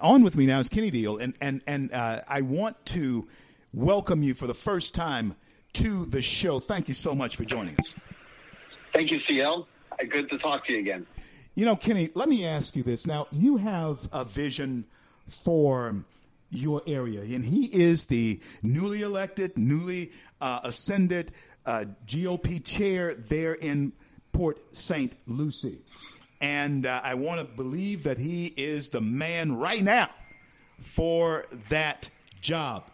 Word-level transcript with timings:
On 0.00 0.22
with 0.22 0.34
me 0.34 0.46
now 0.46 0.58
is 0.60 0.70
Kenny 0.70 0.90
Neal, 0.90 1.18
and 1.18 1.34
and 1.42 1.60
and 1.66 1.92
uh, 1.92 2.22
I 2.26 2.40
want 2.40 2.84
to 2.86 3.28
welcome 3.74 4.22
you 4.22 4.32
for 4.32 4.46
the 4.46 4.54
first 4.54 4.94
time 4.94 5.34
to 5.74 6.06
the 6.06 6.22
show. 6.22 6.58
Thank 6.58 6.88
you 6.88 6.94
so 6.94 7.14
much 7.14 7.36
for 7.36 7.44
joining 7.44 7.76
us. 7.78 7.94
Thank 8.94 9.10
you, 9.10 9.18
CL. 9.18 9.68
Good 10.08 10.30
to 10.30 10.38
talk 10.38 10.64
to 10.64 10.72
you 10.72 10.78
again. 10.78 11.06
You 11.54 11.66
know, 11.66 11.76
Kenny, 11.76 12.08
let 12.14 12.30
me 12.30 12.46
ask 12.46 12.74
you 12.76 12.82
this. 12.82 13.06
Now, 13.06 13.26
you 13.30 13.58
have 13.58 14.08
a 14.12 14.24
vision 14.24 14.86
for 15.28 15.94
your 16.48 16.80
area, 16.86 17.20
and 17.20 17.44
he 17.44 17.66
is 17.66 18.06
the 18.06 18.40
newly 18.62 19.02
elected, 19.02 19.58
newly 19.58 20.12
uh, 20.40 20.60
ascended 20.64 21.32
uh, 21.66 21.84
GOP 22.06 22.64
chair 22.64 23.14
there 23.14 23.52
in 23.52 23.92
Port 24.32 24.58
St. 24.74 25.14
Lucie. 25.26 25.82
And 26.40 26.86
uh, 26.86 27.00
I 27.04 27.14
want 27.14 27.40
to 27.40 27.44
believe 27.44 28.04
that 28.04 28.18
he 28.18 28.46
is 28.56 28.88
the 28.88 29.00
man 29.00 29.56
right 29.56 29.82
now 29.82 30.08
for 30.80 31.44
that 31.68 32.08
job. 32.40 32.84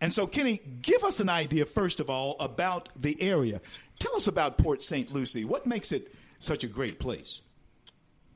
And 0.00 0.12
so, 0.12 0.26
Kenny, 0.26 0.60
give 0.82 1.04
us 1.04 1.20
an 1.20 1.28
idea, 1.28 1.66
first 1.66 2.00
of 2.00 2.10
all, 2.10 2.36
about 2.40 2.88
the 2.96 3.20
area. 3.20 3.60
Tell 3.98 4.16
us 4.16 4.26
about 4.26 4.58
Port 4.58 4.82
St. 4.82 5.12
Lucie. 5.12 5.44
What 5.44 5.66
makes 5.66 5.92
it 5.92 6.14
such 6.40 6.64
a 6.64 6.66
great 6.66 6.98
place? 6.98 7.42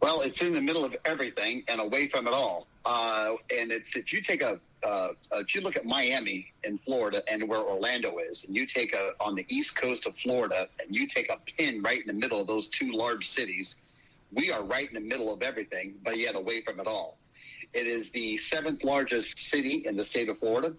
Well, 0.00 0.20
it's 0.20 0.40
in 0.40 0.52
the 0.52 0.60
middle 0.60 0.84
of 0.84 0.96
everything 1.04 1.64
and 1.68 1.80
away 1.80 2.08
from 2.08 2.26
it 2.26 2.32
all. 2.32 2.68
Uh, 2.84 3.34
and 3.54 3.72
it's 3.72 3.96
if 3.96 4.12
you 4.12 4.22
take 4.22 4.42
a 4.42 4.60
uh, 4.82 5.08
if 5.32 5.54
you 5.54 5.60
look 5.60 5.76
at 5.76 5.84
Miami 5.84 6.52
in 6.62 6.78
Florida 6.78 7.22
and 7.28 7.46
where 7.48 7.60
Orlando 7.60 8.18
is, 8.18 8.44
and 8.44 8.54
you 8.54 8.64
take 8.64 8.94
a 8.94 9.10
on 9.20 9.34
the 9.34 9.44
east 9.48 9.74
coast 9.74 10.06
of 10.06 10.16
Florida, 10.16 10.68
and 10.78 10.94
you 10.94 11.08
take 11.08 11.30
a 11.30 11.36
pin 11.56 11.82
right 11.82 12.00
in 12.00 12.06
the 12.06 12.12
middle 12.12 12.40
of 12.40 12.46
those 12.46 12.68
two 12.68 12.92
large 12.92 13.28
cities, 13.28 13.74
we 14.32 14.50
are 14.50 14.62
right 14.62 14.88
in 14.88 14.94
the 14.94 15.08
middle 15.08 15.32
of 15.32 15.42
everything, 15.42 15.94
but 16.04 16.18
yet 16.18 16.34
away 16.34 16.60
from 16.62 16.80
it 16.80 16.86
all. 16.86 17.18
It 17.72 17.86
is 17.86 18.10
the 18.10 18.36
seventh 18.36 18.84
largest 18.84 19.38
city 19.38 19.84
in 19.86 19.96
the 19.96 20.04
state 20.04 20.28
of 20.28 20.38
Florida, 20.38 20.74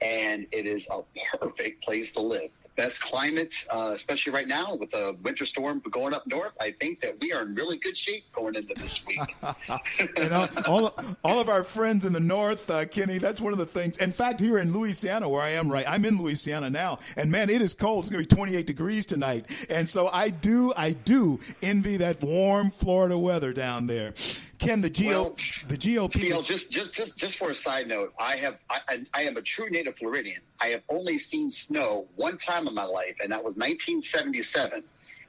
and 0.00 0.46
it 0.52 0.66
is 0.66 0.86
a 0.90 1.00
perfect 1.38 1.82
place 1.82 2.12
to 2.12 2.20
live 2.20 2.50
best 2.78 3.00
climate, 3.00 3.52
uh, 3.70 3.92
especially 3.94 4.32
right 4.32 4.46
now 4.46 4.76
with 4.76 4.92
the 4.92 5.16
winter 5.24 5.44
storm 5.44 5.82
going 5.90 6.14
up 6.14 6.24
north. 6.28 6.52
I 6.60 6.70
think 6.70 7.00
that 7.00 7.18
we 7.20 7.32
are 7.32 7.42
in 7.42 7.56
really 7.56 7.76
good 7.76 7.98
shape 7.98 8.24
going 8.32 8.54
into 8.54 8.72
this 8.74 9.04
week. 9.04 9.18
all, 10.68 10.94
all, 11.24 11.40
of 11.40 11.48
our 11.48 11.64
friends 11.64 12.04
in 12.04 12.12
the 12.12 12.20
north, 12.20 12.70
uh, 12.70 12.86
Kenny, 12.86 13.18
that's 13.18 13.40
one 13.40 13.52
of 13.52 13.58
the 13.58 13.66
things. 13.66 13.98
In 13.98 14.12
fact, 14.12 14.38
here 14.38 14.58
in 14.58 14.72
Louisiana, 14.72 15.28
where 15.28 15.42
I 15.42 15.50
am 15.50 15.70
right, 15.70 15.84
I'm 15.88 16.04
in 16.04 16.22
Louisiana 16.22 16.70
now, 16.70 17.00
and 17.16 17.32
man, 17.32 17.50
it 17.50 17.60
is 17.60 17.74
cold. 17.74 18.04
It's 18.04 18.10
going 18.10 18.22
to 18.22 18.28
be 18.28 18.36
28 18.36 18.66
degrees 18.66 19.06
tonight, 19.06 19.46
and 19.68 19.88
so 19.88 20.08
I 20.08 20.28
do, 20.28 20.72
I 20.76 20.92
do 20.92 21.40
envy 21.60 21.96
that 21.96 22.22
warm 22.22 22.70
Florida 22.70 23.18
weather 23.18 23.52
down 23.52 23.88
there. 23.88 24.14
Ken, 24.58 24.80
the 24.80 24.90
GO, 24.90 25.06
well, 25.06 25.36
the 25.68 25.76
GOP. 25.76 26.42
just, 26.42 26.70
just, 26.70 26.92
just, 26.92 27.16
just 27.16 27.36
for 27.36 27.50
a 27.50 27.54
side 27.54 27.86
note, 27.86 28.12
I 28.18 28.36
have, 28.36 28.58
I, 28.68 29.04
I 29.14 29.22
am 29.22 29.36
a 29.36 29.42
true 29.42 29.70
native 29.70 29.96
Floridian. 29.96 30.40
I 30.60 30.68
have 30.68 30.82
only 30.88 31.18
seen 31.18 31.50
snow 31.50 32.06
one 32.16 32.38
time 32.38 32.66
in 32.66 32.74
my 32.74 32.84
life, 32.84 33.14
and 33.22 33.30
that 33.30 33.38
was 33.38 33.54
1977 33.54 34.82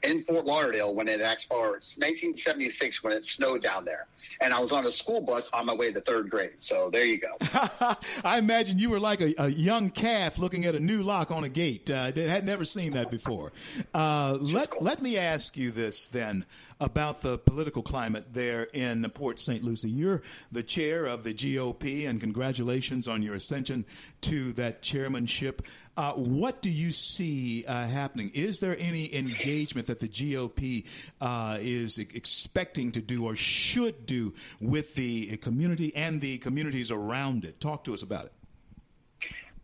in 0.03 0.23
Fort 0.23 0.45
Lauderdale 0.45 0.93
when 0.93 1.07
it 1.07 1.21
actually, 1.21 1.57
or 1.57 1.71
1976 1.71 3.03
when 3.03 3.13
it 3.13 3.25
snowed 3.25 3.61
down 3.61 3.85
there. 3.85 4.07
And 4.41 4.53
I 4.53 4.59
was 4.59 4.71
on 4.71 4.85
a 4.85 4.91
school 4.91 5.21
bus 5.21 5.49
on 5.51 5.65
my 5.65 5.73
way 5.73 5.91
to 5.91 6.01
third 6.01 6.29
grade. 6.29 6.53
So 6.59 6.89
there 6.91 7.05
you 7.05 7.19
go. 7.19 7.35
I 8.23 8.37
imagine 8.37 8.79
you 8.79 8.89
were 8.89 8.99
like 8.99 9.21
a, 9.21 9.33
a, 9.37 9.49
young 9.49 9.89
calf 9.89 10.37
looking 10.37 10.65
at 10.65 10.75
a 10.75 10.79
new 10.79 11.03
lock 11.03 11.31
on 11.31 11.43
a 11.43 11.49
gate. 11.49 11.89
Uh, 11.89 12.11
had 12.13 12.45
never 12.45 12.65
seen 12.65 12.93
that 12.93 13.11
before. 13.11 13.51
Uh, 13.93 14.37
let, 14.39 14.81
let 14.81 15.01
me 15.01 15.17
ask 15.17 15.57
you 15.57 15.71
this 15.71 16.07
then 16.07 16.45
about 16.79 17.21
the 17.21 17.37
political 17.37 17.81
climate 17.81 18.33
there 18.33 18.63
in 18.63 19.09
Port 19.13 19.39
St. 19.39 19.63
Lucie. 19.63 19.89
You're 19.89 20.21
the 20.51 20.63
chair 20.63 21.05
of 21.05 21.23
the 21.23 21.33
GOP, 21.33 22.07
and 22.07 22.21
congratulations 22.21 23.07
on 23.07 23.21
your 23.21 23.35
ascension 23.35 23.85
to 24.21 24.53
that 24.53 24.81
chairmanship. 24.81 25.61
Uh, 25.97 26.13
what 26.13 26.61
do 26.61 26.69
you 26.69 26.93
see 26.93 27.65
uh, 27.65 27.85
happening? 27.85 28.31
Is 28.33 28.61
there 28.61 28.77
any 28.79 29.13
engagement 29.13 29.87
that 29.87 29.99
the 29.99 30.07
GOP 30.07 30.85
uh, 31.19 31.57
is 31.59 31.97
expecting 31.97 32.93
to 32.93 33.01
do 33.01 33.25
or 33.25 33.35
should 33.35 34.05
do 34.05 34.33
with 34.61 34.95
the 34.95 35.35
community 35.37 35.93
and 35.95 36.21
the 36.21 36.37
communities 36.37 36.91
around 36.91 37.43
it? 37.43 37.59
Talk 37.59 37.83
to 37.83 37.93
us 37.93 38.01
about 38.01 38.25
it. 38.25 38.33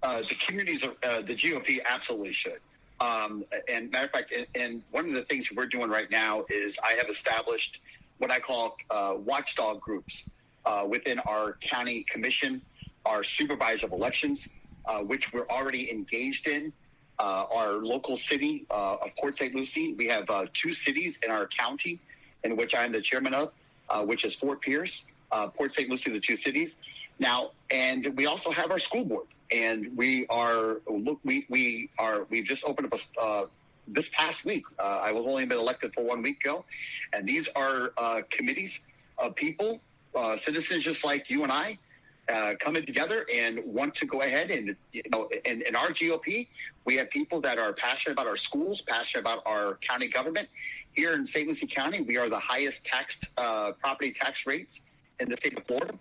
Uh, 0.04 0.22
the 0.28 0.36
communities, 0.36 0.84
uh, 0.84 1.22
the 1.22 1.34
GOP 1.34 1.80
absolutely 1.86 2.34
should. 2.34 2.60
Um, 3.00 3.44
and 3.68 3.92
matter 3.92 4.06
of 4.06 4.12
fact, 4.12 4.32
and, 4.32 4.48
and, 4.56 4.82
one 4.92 5.06
of 5.06 5.14
the 5.14 5.24
things 5.24 5.50
we're 5.52 5.66
doing 5.66 5.90
right 5.90 6.10
now 6.10 6.46
is 6.50 6.80
I 6.82 6.94
have 6.94 7.10
established 7.10 7.82
what 8.20 8.32
I 8.32 8.40
call 8.40 8.78
uh, 8.90 9.16
watchdog 9.18 9.82
groups 9.82 10.26
uh, 10.66 10.86
within 10.88 11.20
our 11.20 11.58
county 11.60 12.04
commission, 12.04 12.62
our 13.06 13.24
supervisor 13.24 13.88
of 13.88 13.92
elections, 13.92 14.48
uh, 14.86 15.00
which 15.00 15.34
we're 15.34 15.48
already 15.48 15.92
engaged 15.92 16.48
in. 16.48 16.72
Uh, 17.18 17.46
our 17.54 17.74
local 17.74 18.18
city 18.18 18.66
uh, 18.70 18.96
of 18.96 19.10
Port 19.18 19.38
St. 19.38 19.56
Lucie, 19.56 19.94
we 19.94 20.06
have 20.08 20.30
uh, 20.30 20.46
two 20.54 20.74
cities 20.74 21.18
in 21.24 21.32
our 21.32 21.48
county 21.48 22.00
in 22.44 22.58
which 22.58 22.76
I'm 22.76 22.92
the 22.92 23.02
chairman 23.02 23.34
of, 23.34 23.52
which 24.06 24.26
is 24.26 24.36
Fort 24.36 24.62
Pierce, 24.62 25.06
Port 25.56 25.74
St. 25.74 25.90
Lucie, 25.90 26.12
the 26.12 26.20
two 26.20 26.38
cities. 26.38 26.76
Now, 27.18 27.52
and 27.72 28.06
we 28.18 28.26
also 28.26 28.52
have 28.52 28.70
our 28.70 28.80
school 28.80 29.06
board 29.06 29.28
and 29.56 29.96
we 29.96 30.28
are 30.28 30.82
look 30.88 31.20
we 31.24 31.46
we 31.50 31.90
are 31.98 32.26
we've 32.30 32.46
just 32.46 32.64
opened 32.66 32.92
up 32.92 33.00
a 33.00 33.22
uh, 33.22 33.46
this 33.88 34.10
past 34.10 34.44
week. 34.46 34.64
Uh, 34.80 35.00
I 35.08 35.12
was 35.12 35.26
only 35.28 35.46
been 35.46 35.60
elected 35.60 35.94
for 35.94 36.04
one 36.04 36.22
week 36.22 36.44
ago, 36.44 36.66
and 37.14 37.28
these 37.28 37.48
are 37.56 37.94
uh, 37.98 38.22
committees 38.30 38.80
of 39.18 39.36
people, 39.36 39.80
uh, 40.16 40.38
citizens 40.38 40.84
just 40.84 41.06
like 41.06 41.30
you 41.30 41.44
and 41.44 41.52
I, 41.52 41.78
uh, 42.28 42.54
coming 42.60 42.84
together 42.84 43.28
and 43.32 43.64
want 43.64 43.94
to 43.96 44.08
go 44.08 44.22
ahead 44.24 44.50
and 44.50 44.76
you 44.92 45.04
know 45.12 45.30
in, 45.46 45.62
in 45.62 45.76
our 45.76 45.90
GOP 45.90 46.48
we 46.84 46.98
have 46.98 47.10
people 47.10 47.40
that 47.42 47.58
are 47.60 47.74
passionate 47.74 48.14
about 48.14 48.28
our 48.28 48.38
schools, 48.38 48.82
passionate 48.82 49.22
about 49.22 49.42
our 49.46 49.76
county 49.76 50.08
government. 50.08 50.50
Here 50.94 51.14
in 51.14 51.28
St. 51.28 51.48
Lucie 51.48 51.68
County, 51.68 52.02
we 52.02 52.18
are 52.18 52.30
the 52.30 52.40
highest 52.40 52.84
taxed 52.84 53.26
uh, 53.38 53.72
property 53.74 54.12
tax 54.12 54.46
rates 54.46 54.82
in 55.20 55.30
the 55.30 55.38
state 55.38 55.58
of 55.58 55.66
Florida 55.66 55.94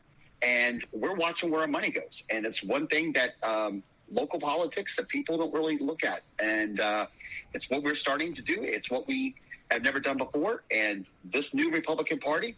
and 0.45 0.85
we're 0.93 1.15
watching 1.15 1.51
where 1.51 1.63
our 1.63 1.67
money 1.67 1.91
goes. 1.91 2.23
And 2.31 2.45
it's 2.45 2.63
one 2.63 2.87
thing 2.87 3.13
that 3.15 3.35
um, 3.43 3.83
local 4.13 4.39
politics 4.39 4.95
that 4.97 5.09
people 5.09 5.39
don't 5.39 5.53
really 5.53 5.79
look 5.79 6.05
at, 6.05 6.23
and 6.39 6.81
uh, 6.81 7.07
it's 7.55 7.71
what 7.71 7.83
we're 7.83 7.95
starting 7.95 8.35
to 8.35 8.43
do. 8.43 8.63
It's 8.63 8.91
what 8.91 9.09
we 9.09 9.35
have 9.71 9.83
never 9.83 9.99
done 9.99 10.19
before, 10.19 10.63
and 10.71 11.07
this 11.25 11.55
new 11.55 11.71
Republican 11.73 12.19
Party 12.19 12.57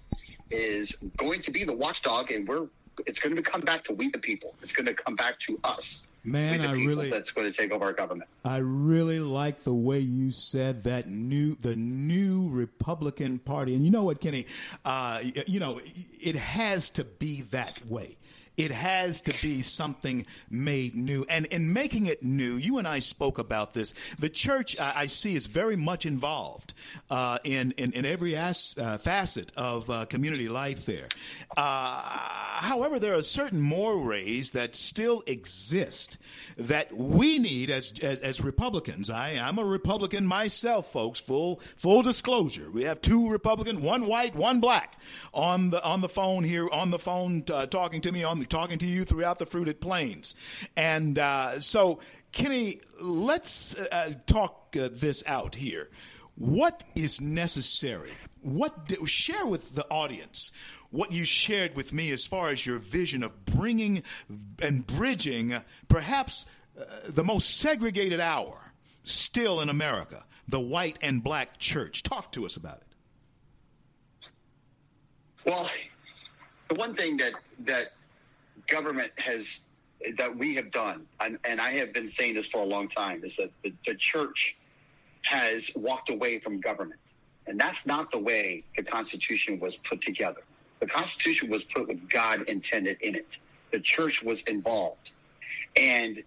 is 0.50 0.92
going 1.16 1.42
to 1.42 1.50
be 1.50 1.64
the 1.64 1.72
watchdog, 1.72 2.30
and 2.32 2.46
we're 2.46 2.66
it's 3.06 3.20
going 3.20 3.36
to 3.36 3.42
come 3.42 3.60
back 3.60 3.84
to 3.84 3.92
we 3.92 4.10
the 4.10 4.18
people. 4.18 4.54
It's 4.62 4.72
going 4.72 4.86
to 4.86 4.94
come 4.94 5.16
back 5.16 5.38
to 5.40 5.58
us. 5.64 6.02
Man, 6.26 6.60
I 6.60 6.72
really 6.72 7.08
that's 7.08 7.30
going 7.30 7.50
to 7.50 7.56
take 7.56 7.70
over 7.70 7.84
our 7.84 7.92
government. 7.92 8.28
I 8.44 8.58
really 8.58 9.20
like 9.20 9.62
the 9.62 9.72
way 9.72 10.00
you 10.00 10.32
said 10.32 10.82
that 10.84 11.08
new 11.08 11.54
the 11.54 11.76
new 11.76 12.48
Republican 12.50 13.38
Party, 13.38 13.74
and 13.74 13.84
you 13.84 13.92
know 13.92 14.02
what, 14.02 14.20
Kenny, 14.20 14.46
uh, 14.84 15.22
you 15.46 15.60
know 15.60 15.80
it 16.20 16.34
has 16.34 16.90
to 16.90 17.04
be 17.04 17.42
that 17.52 17.86
way. 17.86 18.16
It 18.56 18.70
has 18.70 19.20
to 19.22 19.34
be 19.42 19.62
something 19.62 20.26
made 20.48 20.94
new. 20.94 21.26
And 21.28 21.46
in 21.46 21.72
making 21.72 22.06
it 22.06 22.22
new, 22.22 22.54
you 22.54 22.78
and 22.78 22.88
I 22.88 23.00
spoke 23.00 23.38
about 23.38 23.74
this. 23.74 23.94
The 24.18 24.30
church, 24.30 24.78
uh, 24.78 24.92
I 24.94 25.06
see, 25.06 25.34
is 25.34 25.46
very 25.46 25.76
much 25.76 26.06
involved 26.06 26.72
uh, 27.10 27.38
in, 27.44 27.72
in, 27.72 27.92
in, 27.92 28.04
every 28.06 28.34
as, 28.36 28.74
uh, 28.78 28.98
facet 28.98 29.52
of 29.56 29.90
uh, 29.90 30.06
community 30.06 30.48
life 30.48 30.86
there. 30.86 31.08
Uh, 31.56 32.00
however, 32.00 32.98
there 32.98 33.14
are 33.14 33.22
certain 33.22 33.60
mores 33.60 34.52
that 34.52 34.74
still 34.74 35.22
exist 35.26 36.18
that 36.56 36.92
we 36.92 37.38
need 37.38 37.70
as, 37.70 37.92
as, 38.02 38.20
as 38.20 38.40
Republicans. 38.40 39.10
I, 39.10 39.30
am 39.30 39.58
a 39.58 39.64
Republican 39.64 40.26
myself, 40.26 40.90
folks. 40.90 41.20
Full 41.20 41.60
full 41.76 42.02
disclosure. 42.02 42.70
We 42.70 42.84
have 42.84 43.00
two 43.00 43.28
Republican, 43.28 43.82
one 43.82 44.06
white, 44.06 44.34
one 44.34 44.60
black, 44.60 44.98
on 45.34 45.70
the 45.70 45.84
on 45.84 46.00
the 46.00 46.08
phone 46.08 46.44
here, 46.44 46.68
on 46.70 46.90
the 46.90 46.98
phone 46.98 47.44
uh, 47.52 47.66
talking 47.66 48.00
to 48.02 48.12
me 48.12 48.24
on 48.24 48.38
the 48.38 48.45
talking 48.46 48.78
to 48.78 48.86
you 48.86 49.04
throughout 49.04 49.38
the 49.38 49.46
fruited 49.46 49.80
plains. 49.80 50.34
And 50.76 51.18
uh, 51.18 51.60
so, 51.60 52.00
Kenny, 52.32 52.80
let's 53.00 53.76
uh, 53.76 54.14
talk 54.26 54.76
uh, 54.78 54.88
this 54.92 55.22
out 55.26 55.54
here. 55.54 55.90
What 56.36 56.84
is 56.94 57.20
necessary? 57.20 58.10
What 58.42 58.86
do, 58.86 59.06
share 59.06 59.46
with 59.46 59.74
the 59.74 59.86
audience 59.88 60.52
what 60.90 61.12
you 61.12 61.24
shared 61.24 61.74
with 61.74 61.92
me 61.92 62.10
as 62.10 62.26
far 62.26 62.48
as 62.48 62.64
your 62.64 62.78
vision 62.78 63.22
of 63.22 63.44
bringing 63.44 64.02
and 64.62 64.86
bridging 64.86 65.54
perhaps 65.88 66.46
uh, 66.78 66.84
the 67.08 67.24
most 67.24 67.58
segregated 67.58 68.20
hour 68.20 68.72
still 69.02 69.60
in 69.60 69.68
America, 69.68 70.24
the 70.48 70.60
white 70.60 70.98
and 71.02 71.22
black 71.22 71.58
church. 71.58 72.02
Talk 72.02 72.32
to 72.32 72.46
us 72.46 72.56
about 72.56 72.78
it. 72.78 74.28
Well, 75.44 75.70
the 76.68 76.74
one 76.74 76.94
thing 76.94 77.16
that 77.18 77.32
that 77.60 77.92
government 78.66 79.12
has 79.18 79.60
that 80.18 80.36
we 80.36 80.54
have 80.54 80.70
done, 80.70 81.06
and, 81.20 81.38
and 81.44 81.60
I 81.60 81.70
have 81.72 81.92
been 81.92 82.08
saying 82.08 82.34
this 82.34 82.46
for 82.46 82.58
a 82.58 82.66
long 82.66 82.88
time, 82.88 83.24
is 83.24 83.36
that 83.36 83.50
the, 83.62 83.72
the 83.86 83.94
church 83.94 84.56
has 85.22 85.70
walked 85.74 86.10
away 86.10 86.38
from 86.38 86.60
government. 86.60 87.00
And 87.46 87.58
that's 87.58 87.86
not 87.86 88.10
the 88.10 88.18
way 88.18 88.64
the 88.76 88.82
Constitution 88.82 89.58
was 89.58 89.76
put 89.76 90.00
together. 90.00 90.42
The 90.80 90.86
Constitution 90.86 91.48
was 91.48 91.64
put 91.64 91.88
with 91.88 92.08
God 92.08 92.42
intended 92.42 92.98
in 93.00 93.14
it. 93.14 93.38
The 93.72 93.80
church 93.80 94.22
was 94.22 94.40
involved. 94.42 95.10
And 95.76 96.22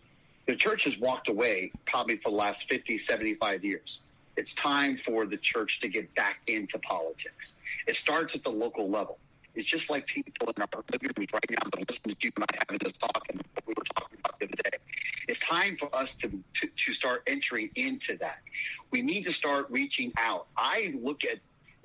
the 0.47 0.55
church 0.55 0.85
has 0.85 0.97
walked 0.97 1.29
away 1.29 1.71
probably 1.85 2.17
for 2.17 2.31
the 2.31 2.35
last 2.35 2.67
50, 2.69 2.97
75 2.97 3.63
years. 3.63 3.99
It's 4.35 4.53
time 4.53 4.97
for 4.97 5.25
the 5.25 5.37
church 5.37 5.79
to 5.81 5.87
get 5.87 6.13
back 6.15 6.39
into 6.47 6.79
politics. 6.79 7.55
It 7.87 7.95
starts 7.95 8.35
at 8.35 8.43
the 8.43 8.49
local 8.49 8.89
level. 8.89 9.17
It's 9.59 9.67
just 9.67 9.89
like 9.89 10.07
people 10.07 10.31
in 10.55 10.61
our 10.61 10.83
living 10.89 11.11
rooms 11.17 11.33
right 11.33 11.43
now 11.49 11.69
that 11.73 11.89
listen 11.89 12.03
to 12.11 12.15
you 12.21 12.31
and 12.37 12.45
I 12.49 12.55
having 12.59 12.79
this 12.81 12.93
talk 12.93 13.25
and 13.29 13.43
what 13.55 13.67
we 13.67 13.73
were 13.77 13.83
talking 13.93 14.17
about 14.23 14.39
the 14.39 14.45
other 14.45 14.55
day. 14.63 14.77
It's 15.27 15.39
time 15.41 15.75
for 15.75 15.93
us 15.93 16.15
to, 16.15 16.29
to, 16.29 16.67
to 16.67 16.93
start 16.93 17.23
entering 17.27 17.69
into 17.75 18.15
that. 18.19 18.39
We 18.91 19.01
need 19.01 19.25
to 19.25 19.33
start 19.33 19.67
reaching 19.69 20.13
out. 20.17 20.47
I 20.55 20.95
look 21.03 21.25
at 21.25 21.39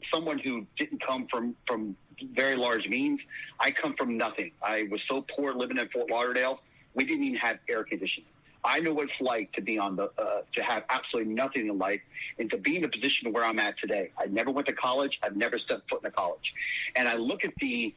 someone 0.05 0.39
who 0.39 0.69
didn't 0.77 1.05
come 1.05 1.27
from, 1.27 1.57
from 1.67 1.97
very 2.33 2.55
large 2.55 2.89
means. 2.89 3.25
I 3.59 3.73
come 3.73 3.95
from 3.95 4.17
nothing. 4.17 4.53
I 4.65 4.87
was 4.89 5.03
so 5.03 5.23
poor 5.23 5.53
living 5.53 5.79
in 5.79 5.89
Fort 5.89 6.09
Lauderdale. 6.09 6.61
We 6.95 7.05
didn't 7.05 7.25
even 7.25 7.39
have 7.41 7.59
air 7.69 7.83
conditioning. 7.83 8.29
I 8.65 8.81
know 8.81 8.95
what 8.95 9.05
it's 9.05 9.21
like 9.21 9.53
to 9.53 9.61
be 9.61 9.79
on 9.79 9.95
the 9.97 10.11
uh, 10.17 10.43
to 10.53 10.63
have 10.63 10.85
absolutely 10.89 11.35
nothing 11.35 11.69
in 11.69 11.79
life 11.79 12.01
and 12.39 12.51
to 12.51 12.57
be 12.57 12.79
in 12.79 12.85
a 12.85 12.89
position 12.89 13.33
where 13.33 13.45
I'm 13.45 13.59
at 13.59 13.77
today. 13.77 14.11
I 14.19 14.27
never 14.27 14.51
went 14.51 14.67
to 14.69 14.73
college. 14.73 15.21
I've 15.23 15.37
never 15.37 15.59
stepped 15.59 15.91
foot 15.91 16.01
in 16.03 16.07
a 16.07 16.11
college, 16.11 16.55
and 16.97 17.07
I 17.07 17.17
look 17.17 17.45
at 17.45 17.55
the 17.57 17.95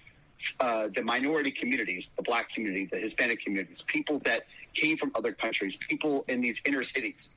uh, 0.60 0.90
the 0.94 1.04
minority 1.04 1.52
communities, 1.52 2.10
the 2.18 2.22
black 2.24 2.52
community, 2.52 2.88
the 2.92 2.98
Hispanic 2.98 3.44
communities, 3.44 3.82
people 3.88 4.20
that 4.20 4.46
came 4.74 4.98
from 4.98 5.12
other 5.16 5.32
countries, 5.32 5.78
people 5.88 6.26
in 6.28 6.42
these 6.42 6.62
inner 6.66 6.84
cities, 6.84 7.30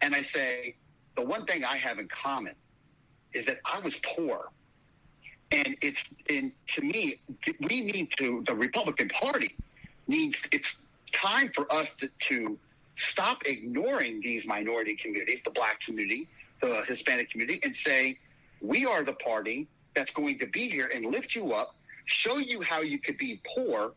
and 0.00 0.14
I 0.14 0.22
say 0.22 0.74
the 1.14 1.24
one 1.24 1.46
thing 1.46 1.64
I 1.64 1.76
have 1.76 1.98
in 1.98 2.08
common 2.08 2.54
is 3.32 3.46
that 3.46 3.60
I 3.64 3.78
was 3.78 3.98
poor. 4.00 4.48
And 5.52 5.76
it's 5.82 6.02
and 6.28 6.50
to 6.68 6.82
me, 6.82 7.20
we 7.60 7.82
need 7.82 8.10
to 8.16 8.42
the 8.44 8.54
Republican 8.54 9.08
Party 9.08 9.54
needs 10.08 10.42
it's 10.50 10.76
time 11.12 11.50
for 11.54 11.70
us 11.72 11.92
to, 11.94 12.08
to 12.18 12.58
stop 12.94 13.42
ignoring 13.46 14.20
these 14.20 14.46
minority 14.46 14.94
communities, 14.96 15.40
the 15.44 15.50
black 15.50 15.80
community, 15.80 16.28
the 16.60 16.82
Hispanic 16.86 17.30
community, 17.30 17.60
and 17.62 17.74
say, 17.74 18.18
we 18.60 18.86
are 18.86 19.02
the 19.02 19.14
party 19.14 19.66
that's 19.94 20.10
going 20.10 20.38
to 20.38 20.46
be 20.46 20.68
here 20.68 20.90
and 20.94 21.06
lift 21.06 21.34
you 21.34 21.52
up, 21.52 21.74
show 22.04 22.38
you 22.38 22.62
how 22.62 22.80
you 22.80 22.98
could 22.98 23.18
be 23.18 23.40
poor 23.54 23.92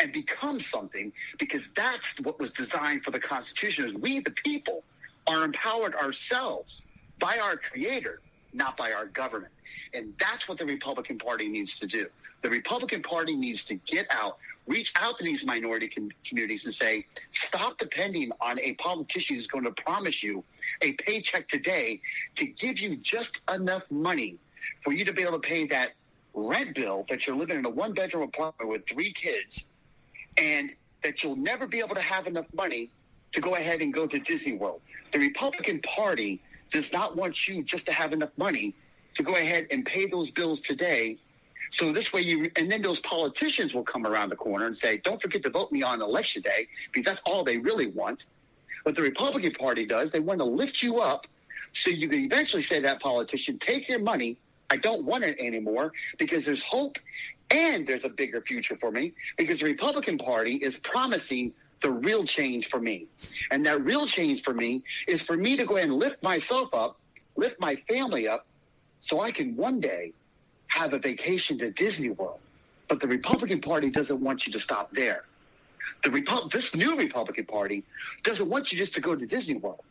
and 0.00 0.12
become 0.12 0.58
something, 0.58 1.12
because 1.38 1.70
that's 1.76 2.18
what 2.20 2.38
was 2.40 2.50
designed 2.50 3.04
for 3.04 3.10
the 3.12 3.20
Constitution 3.20 3.86
is 3.86 3.94
we, 3.94 4.20
the 4.20 4.30
people, 4.30 4.82
are 5.26 5.44
empowered 5.44 5.94
ourselves 5.94 6.82
by 7.18 7.38
our 7.38 7.56
creator, 7.56 8.20
not 8.52 8.76
by 8.76 8.92
our 8.92 9.06
government. 9.06 9.52
And 9.94 10.12
that's 10.18 10.48
what 10.48 10.58
the 10.58 10.66
Republican 10.66 11.18
Party 11.18 11.48
needs 11.48 11.78
to 11.78 11.86
do. 11.86 12.06
The 12.42 12.50
Republican 12.50 13.02
Party 13.02 13.34
needs 13.34 13.64
to 13.66 13.74
get 13.74 14.06
out, 14.10 14.38
reach 14.66 14.92
out 14.96 15.18
to 15.18 15.24
these 15.24 15.44
minority 15.44 15.88
com- 15.88 16.10
communities 16.26 16.64
and 16.64 16.74
say, 16.74 17.06
stop 17.30 17.78
depending 17.78 18.32
on 18.40 18.58
a 18.60 18.74
politician 18.74 19.36
who's 19.36 19.46
going 19.46 19.64
to 19.64 19.72
promise 19.72 20.22
you 20.22 20.44
a 20.82 20.92
paycheck 20.92 21.48
today 21.48 22.00
to 22.36 22.46
give 22.46 22.78
you 22.78 22.96
just 22.96 23.40
enough 23.52 23.84
money 23.90 24.36
for 24.82 24.92
you 24.92 25.04
to 25.04 25.12
be 25.12 25.22
able 25.22 25.32
to 25.32 25.38
pay 25.38 25.66
that 25.66 25.92
rent 26.34 26.74
bill 26.74 27.04
that 27.08 27.26
you're 27.26 27.36
living 27.36 27.58
in 27.58 27.64
a 27.64 27.70
one 27.70 27.92
bedroom 27.92 28.22
apartment 28.22 28.70
with 28.70 28.86
three 28.86 29.12
kids 29.12 29.66
and 30.38 30.72
that 31.02 31.22
you'll 31.22 31.36
never 31.36 31.66
be 31.66 31.78
able 31.78 31.94
to 31.94 32.00
have 32.00 32.26
enough 32.26 32.46
money 32.54 32.90
to 33.32 33.40
go 33.40 33.54
ahead 33.54 33.80
and 33.80 33.92
go 33.92 34.06
to 34.06 34.18
Disney 34.18 34.54
World. 34.54 34.80
The 35.12 35.18
Republican 35.18 35.80
Party 35.80 36.40
does 36.72 36.92
not 36.92 37.16
want 37.16 37.48
you 37.48 37.62
just 37.62 37.86
to 37.86 37.92
have 37.92 38.12
enough 38.12 38.30
money 38.36 38.74
to 39.14 39.22
go 39.22 39.34
ahead 39.34 39.66
and 39.70 39.84
pay 39.84 40.06
those 40.06 40.30
bills 40.30 40.60
today 40.60 41.18
so 41.72 41.90
this 41.90 42.12
way 42.12 42.20
you, 42.20 42.50
and 42.56 42.70
then 42.70 42.82
those 42.82 43.00
politicians 43.00 43.72
will 43.72 43.82
come 43.82 44.06
around 44.06 44.28
the 44.28 44.36
corner 44.36 44.66
and 44.66 44.76
say, 44.76 44.98
don't 44.98 45.20
forget 45.20 45.42
to 45.44 45.50
vote 45.50 45.72
me 45.72 45.82
on 45.82 46.02
election 46.02 46.42
day 46.42 46.68
because 46.92 47.06
that's 47.06 47.22
all 47.24 47.44
they 47.44 47.56
really 47.56 47.86
want. 47.86 48.26
What 48.82 48.94
the 48.94 49.02
Republican 49.02 49.52
Party 49.52 49.86
does, 49.86 50.10
they 50.10 50.20
want 50.20 50.40
to 50.40 50.44
lift 50.44 50.82
you 50.82 51.00
up 51.00 51.26
so 51.72 51.88
you 51.88 52.08
can 52.08 52.20
eventually 52.20 52.62
say 52.62 52.80
that 52.80 53.00
politician, 53.00 53.58
take 53.58 53.88
your 53.88 54.00
money. 54.00 54.36
I 54.68 54.76
don't 54.76 55.04
want 55.04 55.24
it 55.24 55.36
anymore 55.38 55.92
because 56.18 56.44
there's 56.44 56.62
hope 56.62 56.98
and 57.50 57.86
there's 57.86 58.04
a 58.04 58.08
bigger 58.10 58.42
future 58.42 58.76
for 58.76 58.90
me 58.90 59.14
because 59.38 59.60
the 59.60 59.66
Republican 59.66 60.18
Party 60.18 60.56
is 60.56 60.76
promising 60.78 61.52
the 61.82 61.90
real 61.90 62.24
change 62.24 62.68
for 62.68 62.80
me. 62.80 63.06
And 63.50 63.66
that 63.66 63.84
real 63.84 64.06
change 64.06 64.42
for 64.42 64.54
me 64.54 64.82
is 65.06 65.22
for 65.22 65.36
me 65.36 65.56
to 65.56 65.64
go 65.64 65.76
and 65.76 65.94
lift 65.94 66.22
myself 66.22 66.72
up, 66.72 66.98
lift 67.36 67.60
my 67.60 67.76
family 67.88 68.28
up, 68.28 68.46
so 69.00 69.20
I 69.20 69.30
can 69.30 69.56
one 69.56 69.80
day 69.80 70.12
have 70.68 70.94
a 70.94 70.98
vacation 70.98 71.58
to 71.58 71.70
Disney 71.70 72.10
World. 72.10 72.38
But 72.88 73.00
the 73.00 73.08
Republican 73.08 73.60
Party 73.60 73.90
doesn't 73.90 74.20
want 74.20 74.46
you 74.46 74.52
to 74.52 74.60
stop 74.60 74.92
there. 74.92 75.24
The 76.04 76.10
Repu- 76.10 76.50
this 76.50 76.74
new 76.74 76.96
Republican 76.96 77.46
Party 77.46 77.84
doesn't 78.22 78.48
want 78.48 78.72
you 78.72 78.78
just 78.78 78.94
to 78.94 79.00
go 79.00 79.14
to 79.14 79.26
Disney 79.26 79.54
World 79.54 79.82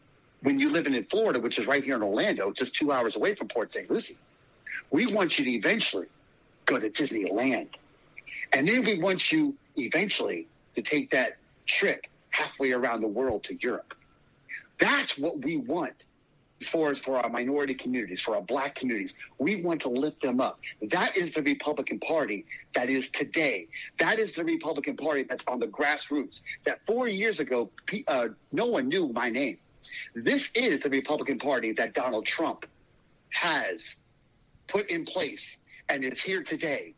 when 0.41 0.59
you 0.59 0.69
live 0.71 0.87
in 0.87 1.03
Florida, 1.05 1.39
which 1.39 1.59
is 1.59 1.67
right 1.67 1.83
here 1.83 1.95
in 1.95 2.01
Orlando, 2.01 2.51
just 2.51 2.73
two 2.73 2.91
hours 2.91 3.15
away 3.15 3.35
from 3.35 3.47
Port 3.47 3.71
St. 3.71 3.89
Lucie. 3.89 4.17
We 4.89 5.05
want 5.05 5.37
you 5.37 5.45
to 5.45 5.51
eventually 5.51 6.07
go 6.65 6.79
to 6.79 6.89
Disneyland. 6.89 7.69
And 8.53 8.67
then 8.67 8.83
we 8.83 8.99
want 8.99 9.31
you 9.31 9.55
eventually 9.77 10.47
to 10.75 10.81
take 10.81 11.11
that 11.11 11.37
trip 11.71 12.05
halfway 12.31 12.71
around 12.71 13.01
the 13.01 13.07
world 13.07 13.43
to 13.45 13.57
Europe. 13.61 13.93
That's 14.79 15.17
what 15.17 15.43
we 15.43 15.57
want 15.57 16.05
as 16.61 16.69
far 16.69 16.91
as 16.91 16.99
for 16.99 17.17
our 17.17 17.29
minority 17.29 17.73
communities, 17.73 18.21
for 18.21 18.35
our 18.35 18.41
black 18.41 18.75
communities. 18.75 19.13
We 19.39 19.63
want 19.63 19.81
to 19.81 19.89
lift 19.89 20.21
them 20.21 20.39
up. 20.39 20.59
That 20.81 21.17
is 21.17 21.33
the 21.33 21.41
Republican 21.41 21.99
Party 21.99 22.45
that 22.75 22.89
is 22.89 23.09
today. 23.09 23.67
That 23.97 24.19
is 24.19 24.33
the 24.33 24.43
Republican 24.43 24.95
Party 24.95 25.23
that's 25.23 25.43
on 25.47 25.59
the 25.59 25.67
grassroots. 25.67 26.41
That 26.65 26.81
four 26.85 27.07
years 27.07 27.39
ago, 27.39 27.69
uh, 28.07 28.27
no 28.51 28.67
one 28.67 28.87
knew 28.89 29.07
my 29.09 29.29
name. 29.29 29.57
This 30.13 30.49
is 30.53 30.81
the 30.81 30.89
Republican 30.89 31.39
Party 31.39 31.71
that 31.73 31.93
Donald 31.93 32.25
Trump 32.25 32.65
has 33.29 33.95
put 34.67 34.89
in 34.89 35.05
place 35.05 35.57
and 35.89 36.03
is 36.03 36.21
here 36.21 36.43
today. 36.43 36.93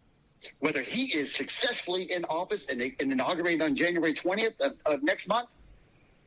Whether 0.59 0.81
he 0.81 1.05
is 1.05 1.33
successfully 1.33 2.11
in 2.11 2.25
office 2.25 2.65
and, 2.67 2.81
and 2.81 3.11
inaugurated 3.11 3.61
on 3.61 3.75
January 3.75 4.13
20th 4.13 4.59
of, 4.59 4.73
of 4.85 5.03
next 5.03 5.27
month, 5.27 5.49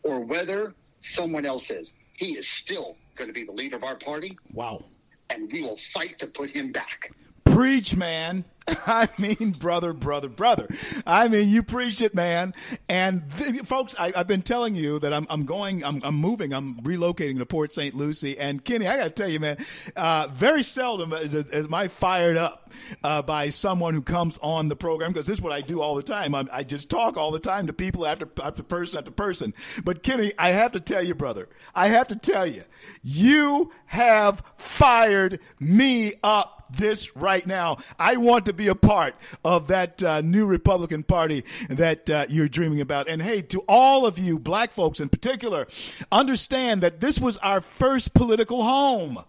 or 0.03 0.21
whether 0.21 0.75
someone 1.01 1.45
else 1.45 1.71
is, 1.71 1.93
he 2.15 2.37
is 2.37 2.49
still 2.49 2.97
going 3.17 3.29
to 3.29 3.35
be 3.35 3.45
the 3.45 3.53
leader 3.53 3.77
of 3.77 3.85
our 3.85 3.97
party. 3.97 4.39
Wow. 4.53 4.85
And 5.31 5.51
we 5.51 5.63
will 5.63 5.79
fight 5.93 6.19
to 6.21 6.27
put 6.27 6.51
him 6.51 6.73
back. 6.73 7.11
Preach, 7.45 7.97
man. 7.97 8.45
I 8.87 9.09
mean, 9.19 9.53
brother, 9.59 9.93
brother, 9.93 10.29
brother. 10.29 10.69
I 11.07 11.29
mean, 11.29 11.49
you 11.49 11.63
preach 11.63 12.03
it, 12.03 12.15
man. 12.15 12.55
And 12.89 13.31
th- 13.39 13.63
folks, 13.63 13.95
I, 13.99 14.13
have 14.17 14.27
been 14.27 14.43
telling 14.43 14.75
you 14.75 14.99
that 15.01 15.13
I'm, 15.13 15.27
I'm 15.31 15.45
going, 15.45 15.85
I'm, 15.85 16.01
I'm, 16.03 16.17
moving, 16.17 16.53
I'm 16.53 16.81
relocating 16.81 17.39
to 17.39 17.47
Port 17.47 17.73
St. 17.73 17.95
Lucie. 17.95 18.39
And 18.39 18.65
Kenny, 18.65 18.89
I 18.89 18.97
got 18.97 19.05
to 19.05 19.11
tell 19.11 19.29
you, 19.29 19.41
man, 19.41 19.65
uh, 19.95 20.29
very 20.33 20.63
seldom 20.63 21.13
is 21.13 21.69
my 21.69 21.89
fired 21.89 22.37
up 22.37 22.73
uh, 23.05 23.23
by 23.23 23.51
someone 23.51 23.95
who 23.95 24.03
comes 24.03 24.39
on 24.43 24.69
the 24.69 24.77
program 24.77 25.13
because 25.13 25.27
this 25.27 25.39
is 25.39 25.43
what 25.43 25.53
I 25.53 25.61
do 25.61 25.81
all 25.81 25.95
the 25.95 26.03
time. 26.03 26.35
I'm, 26.35 26.49
i 26.53 26.65
just 26.65 26.91
talk 26.91 27.17
all 27.17 27.31
the 27.31 27.39
time 27.39 27.69
to 27.69 27.73
people 27.73 28.07
after, 28.07 28.29
after 28.43 28.63
person 28.63 28.99
after 28.99 29.11
person. 29.11 29.55
But 29.85 30.03
Kenny, 30.03 30.33
I 30.39 30.51
have 30.51 30.73
to 30.73 30.81
tell 30.81 31.05
you, 31.05 31.15
brother, 31.15 31.49
I 31.75 31.89
have 31.89 32.09
to 32.09 32.17
tell 32.17 32.47
you, 32.47 32.65
you 33.03 33.73
have 33.87 34.43
fired 34.57 35.41
me 35.61 36.15
up 36.23 36.57
this 36.71 37.17
right 37.17 37.47
now. 37.47 37.79
I 37.99 38.17
want 38.17 38.47
to 38.47 38.53
be 38.57 38.69
a 38.69 38.75
part 38.75 39.15
of 39.45 39.69
that 39.69 40.03
uh, 40.03 40.21
new 40.21 40.47
Republican 40.47 41.03
Party 41.03 41.45
that 41.69 42.09
uh, 42.11 42.27
you're 42.29 42.49
dreaming 42.49 42.81
about. 42.81 43.09
And 43.09 43.23
hey, 43.23 43.43
to 43.43 43.63
all 43.69 44.07
of 44.07 44.19
you 44.19 44.39
black 44.39 44.73
folks 44.73 45.01
in 45.01 45.09
particular, 45.09 45.67
understand 46.11 46.81
that 46.83 47.01
this 47.01 47.21
was 47.21 47.37
our 47.39 47.61
first 47.61 48.15
political 48.15 48.63
home. 48.63 49.25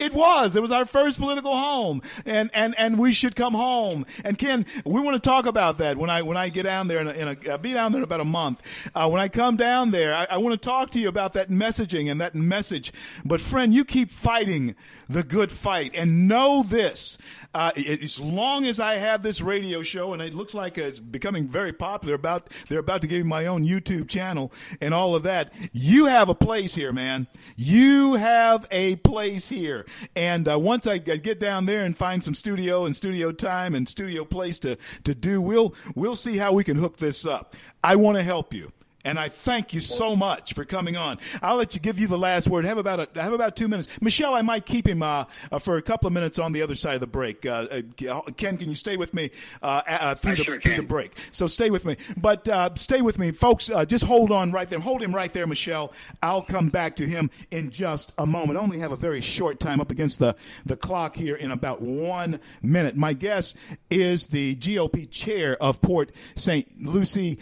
It 0.00 0.14
was. 0.14 0.56
It 0.56 0.62
was 0.62 0.70
our 0.70 0.86
first 0.86 1.18
political 1.18 1.56
home, 1.56 2.02
and 2.24 2.50
and 2.54 2.74
and 2.78 2.98
we 2.98 3.12
should 3.12 3.36
come 3.36 3.52
home. 3.54 4.06
And 4.24 4.38
Ken, 4.38 4.64
we 4.84 5.00
want 5.00 5.22
to 5.22 5.28
talk 5.28 5.46
about 5.46 5.78
that 5.78 5.96
when 5.98 6.10
I 6.10 6.22
when 6.22 6.36
I 6.36 6.48
get 6.48 6.62
down 6.62 6.88
there 6.88 7.00
in 7.00 7.08
a, 7.08 7.12
in 7.12 7.28
a 7.28 7.50
I'll 7.50 7.58
be 7.58 7.72
down 7.72 7.92
there 7.92 8.00
in 8.00 8.04
about 8.04 8.20
a 8.20 8.24
month. 8.24 8.62
Uh, 8.94 9.08
when 9.08 9.20
I 9.20 9.28
come 9.28 9.56
down 9.56 9.90
there, 9.90 10.14
I, 10.14 10.26
I 10.30 10.36
want 10.38 10.60
to 10.60 10.68
talk 10.68 10.90
to 10.92 10.98
you 10.98 11.08
about 11.08 11.34
that 11.34 11.50
messaging 11.50 12.10
and 12.10 12.20
that 12.20 12.34
message. 12.34 12.92
But 13.24 13.40
friend, 13.40 13.74
you 13.74 13.84
keep 13.84 14.10
fighting 14.10 14.74
the 15.10 15.22
good 15.22 15.50
fight. 15.50 15.92
And 15.94 16.28
know 16.28 16.62
this 16.62 17.18
uh, 17.52 17.72
as 17.76 18.20
long 18.20 18.64
as 18.64 18.78
I 18.78 18.94
have 18.94 19.22
this 19.22 19.40
radio 19.40 19.82
show, 19.82 20.12
and 20.12 20.22
it 20.22 20.34
looks 20.34 20.54
like 20.54 20.78
it's 20.78 21.00
becoming 21.00 21.48
very 21.48 21.72
popular, 21.72 22.14
about 22.14 22.48
they're 22.68 22.78
about 22.78 23.02
to 23.02 23.08
give 23.08 23.18
me 23.18 23.28
my 23.28 23.46
own 23.46 23.66
YouTube 23.66 24.08
channel 24.08 24.52
and 24.80 24.94
all 24.94 25.16
of 25.16 25.24
that. 25.24 25.52
You 25.72 26.06
have 26.06 26.28
a 26.28 26.34
place 26.34 26.74
here, 26.74 26.92
man. 26.92 27.26
You 27.56 28.14
have 28.14 28.68
a 28.70 28.96
place 28.96 29.48
here. 29.48 29.84
And 30.16 30.48
uh, 30.48 30.58
once 30.58 30.86
I 30.86 30.98
get 30.98 31.40
down 31.40 31.66
there 31.66 31.84
and 31.84 31.96
find 31.96 32.22
some 32.22 32.34
studio 32.34 32.84
and 32.86 32.96
studio 32.96 33.32
time 33.32 33.74
and 33.74 33.88
studio 33.88 34.24
place 34.24 34.58
to 34.60 34.76
to 35.04 35.14
do, 35.14 35.40
we'll 35.40 35.74
we'll 35.94 36.16
see 36.16 36.36
how 36.36 36.52
we 36.52 36.64
can 36.64 36.76
hook 36.76 36.98
this 36.98 37.26
up. 37.26 37.54
I 37.82 37.96
want 37.96 38.18
to 38.18 38.22
help 38.22 38.52
you. 38.52 38.72
And 39.04 39.18
I 39.18 39.28
thank 39.28 39.72
you 39.72 39.80
so 39.80 40.14
much 40.14 40.52
for 40.52 40.64
coming 40.66 40.96
on. 40.96 41.18
I'll 41.40 41.56
let 41.56 41.74
you 41.74 41.80
give 41.80 41.98
you 41.98 42.06
the 42.06 42.18
last 42.18 42.48
word. 42.48 42.66
Have 42.66 42.76
about 42.76 43.16
a, 43.16 43.20
have 43.20 43.32
about 43.32 43.56
two 43.56 43.66
minutes. 43.66 44.00
Michelle, 44.02 44.34
I 44.34 44.42
might 44.42 44.66
keep 44.66 44.86
him 44.86 45.02
uh, 45.02 45.24
uh, 45.50 45.58
for 45.58 45.78
a 45.78 45.82
couple 45.82 46.06
of 46.06 46.12
minutes 46.12 46.38
on 46.38 46.52
the 46.52 46.60
other 46.60 46.74
side 46.74 46.94
of 46.94 47.00
the 47.00 47.06
break. 47.06 47.46
Uh, 47.46 47.66
uh 48.08 48.20
Ken, 48.36 48.58
can 48.58 48.68
you 48.68 48.74
stay 48.74 48.98
with 48.98 49.14
me 49.14 49.30
uh, 49.62 49.82
uh, 49.86 50.14
through, 50.16 50.36
the, 50.36 50.44
sure 50.44 50.60
through 50.60 50.76
the 50.76 50.82
break? 50.82 51.12
So 51.30 51.46
stay 51.46 51.70
with 51.70 51.86
me. 51.86 51.96
But 52.18 52.78
stay 52.78 53.00
with 53.00 53.18
me, 53.18 53.30
folks. 53.30 53.70
just 53.86 54.04
hold 54.04 54.32
on 54.32 54.52
right 54.52 54.68
there. 54.68 54.78
Hold 54.78 55.02
him 55.02 55.14
right 55.14 55.32
there, 55.32 55.46
Michelle. 55.46 55.94
I'll 56.22 56.42
come 56.42 56.68
back 56.68 56.96
to 56.96 57.06
him 57.06 57.30
in 57.50 57.70
just 57.70 58.12
a 58.18 58.26
moment. 58.26 58.58
I 58.58 58.62
only 58.62 58.80
have 58.80 58.92
a 58.92 58.96
very 58.96 59.22
short 59.22 59.60
time 59.60 59.80
up 59.80 59.90
against 59.90 60.18
the, 60.18 60.36
the 60.66 60.76
clock 60.76 61.16
here 61.16 61.36
in 61.36 61.52
about 61.52 61.80
one 61.80 62.38
minute. 62.60 62.96
My 62.96 63.14
guest 63.14 63.56
is 63.88 64.26
the 64.26 64.56
GOP 64.56 65.10
chair 65.10 65.56
of 65.62 65.80
Port 65.80 66.12
St. 66.34 66.66
Lucie, 66.82 67.38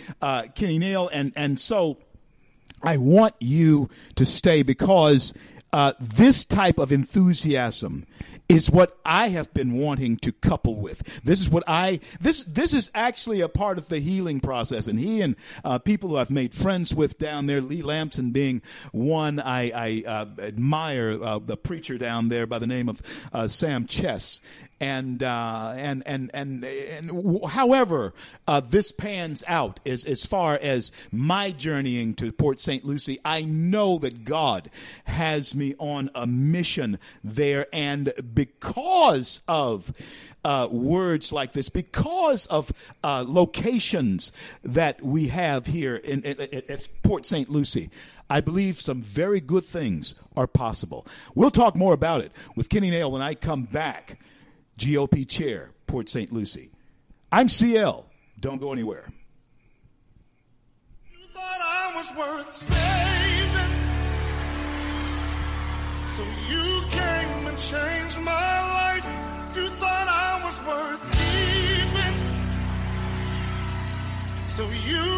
Kenny 0.55 0.79
Neal, 0.79 1.09
and, 1.09 1.33
and 1.35 1.48
and 1.49 1.59
so 1.59 1.97
I 2.83 2.99
want 2.99 3.35
you 3.41 3.89
to 4.17 4.27
stay 4.27 4.63
because 4.63 5.33
uh, 5.73 5.95
this 5.99 6.45
type 6.45 6.77
of 6.77 6.93
enthusiasm 6.93 8.07
is 8.51 8.71
what 8.71 8.99
I 9.05 9.29
have 9.29 9.53
been 9.55 9.79
wanting 9.79 10.19
to 10.19 10.33
couple 10.33 10.77
with. 10.77 11.23
This 11.25 11.41
is 11.41 11.49
what 11.49 11.65
I 11.67 12.01
this 12.21 12.45
this 12.45 12.75
is 12.75 12.91
actually 12.95 13.41
a 13.41 13.49
part 13.49 13.79
of 13.79 13.89
the 13.89 13.99
healing 13.99 14.41
process. 14.41 14.89
And 14.89 14.99
he 14.99 15.23
and 15.23 15.37
uh, 15.65 15.79
people 15.79 16.11
who 16.11 16.19
I've 16.19 16.31
made 16.31 16.53
friends 16.53 16.95
with 16.95 17.19
down 17.19 17.47
there, 17.47 17.63
Lee 17.63 17.83
Lamson 17.83 18.31
being 18.31 18.61
one, 18.93 19.41
I, 19.41 19.71
I 19.75 20.05
uh, 20.07 20.27
admire 20.39 21.19
uh, 21.23 21.39
the 21.39 21.57
preacher 21.57 21.97
down 21.97 22.29
there 22.29 22.47
by 22.47 22.59
the 22.59 22.67
name 22.67 22.91
of 22.91 23.01
uh, 23.33 23.49
Sam 23.49 23.87
Chess 23.87 24.43
and 24.81 25.23
uh, 25.23 25.75
and 25.77 26.03
and 26.07 26.31
and 26.35 26.65
and 26.65 27.45
however 27.49 28.15
uh, 28.47 28.61
this 28.61 28.93
pans 28.93 29.43
out 29.49 29.81
as 29.85 30.05
as 30.05 30.25
far 30.25 30.59
as 30.61 30.93
my 31.11 31.51
journeying 31.51 32.15
to 32.15 32.33
Port 32.33 32.61
St. 32.61 32.85
Lucie, 32.85 33.19
I 33.25 33.43
know 33.43 33.99
that 33.99 34.25
God 34.25 34.71
has 35.05 35.55
me 35.55 35.75
on 35.79 36.11
a 36.15 36.27
mission 36.27 36.99
there, 37.25 37.67
and 37.73 38.13
because 38.35 39.41
of 39.49 39.93
uh, 40.45 40.69
words 40.71 41.33
like 41.33 41.53
this, 41.53 41.69
because 41.69 42.47
of 42.47 42.73
uh, 43.03 43.25
locations 43.27 44.33
that 44.63 45.03
we 45.03 45.29
have 45.29 45.67
here 45.67 45.97
in, 45.97 46.23
in, 46.23 46.41
in, 46.41 46.63
at 46.69 46.89
Port 47.03 47.27
St. 47.27 47.51
Lucie. 47.51 47.91
I 48.31 48.43
believe 48.43 48.79
some 48.79 49.01
very 49.01 49.41
good 49.41 49.65
things 49.65 50.15
are 50.37 50.47
possible. 50.47 51.07
We'll 51.35 51.51
talk 51.51 51.75
more 51.75 51.95
about 51.95 52.21
it 52.21 52.31
with 52.57 52.69
Kenny 52.69 52.91
Neal 52.91 53.11
when 53.11 53.23
I 53.23 53.33
come 53.35 53.63
back. 53.63 54.19
GOP 54.79 55.29
chair, 55.29 55.73
Port 55.89 56.09
St. 56.09 56.33
Lucie. 56.33 56.71
I'm 57.33 57.49
CL. 57.49 58.09
Don't 58.41 58.61
go 58.61 58.73
anywhere. 58.73 59.13
You 61.11 61.19
thought 61.33 61.61
I 61.61 61.97
was 61.97 62.09
worth 62.17 62.57
saving. 62.57 63.73
So 66.15 66.23
you 66.49 66.83
came 66.91 67.47
and 67.49 67.59
changed 67.59 68.21
my 68.21 68.61
life. 68.79 69.07
You 69.57 69.69
thought 69.81 70.09
I 70.09 70.41
was 70.47 70.57
worth 70.71 71.03
keeping. 71.19 72.17
So 74.55 74.63
you 74.89 75.18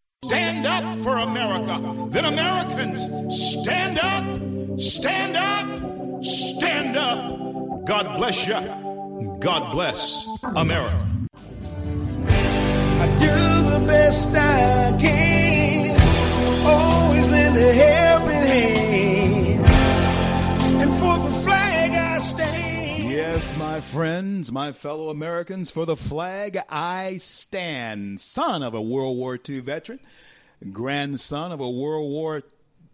Stand 0.25 0.67
up 0.67 0.99
for 0.99 1.17
America. 1.17 1.81
Then 2.09 2.25
Americans, 2.25 3.09
stand 3.35 3.97
up, 3.97 4.79
stand 4.79 5.35
up, 5.35 6.23
stand 6.23 6.95
up. 6.95 7.85
God 7.87 8.17
bless 8.17 8.45
you. 8.45 8.53
God 9.39 9.71
bless 9.71 10.27
America. 10.55 11.07
I 12.27 13.07
do 13.17 13.69
the 13.71 13.83
best 13.87 14.29
I 14.35 14.95
can, 15.01 15.99
always 16.67 17.31
lend 17.31 17.57
a 17.57 17.73
helping 17.73 18.10
Yes, 23.33 23.57
my 23.57 23.79
friends, 23.79 24.51
my 24.51 24.73
fellow 24.73 25.07
Americans, 25.07 25.71
for 25.71 25.85
the 25.85 25.95
flag 25.95 26.59
I 26.67 27.15
stand. 27.15 28.19
Son 28.19 28.61
of 28.61 28.73
a 28.73 28.81
World 28.81 29.15
War 29.15 29.39
II 29.47 29.61
veteran 29.61 30.01
grandson 30.73 31.53
of 31.53 31.61
a 31.61 31.69
World 31.69 32.11
War 32.11 32.43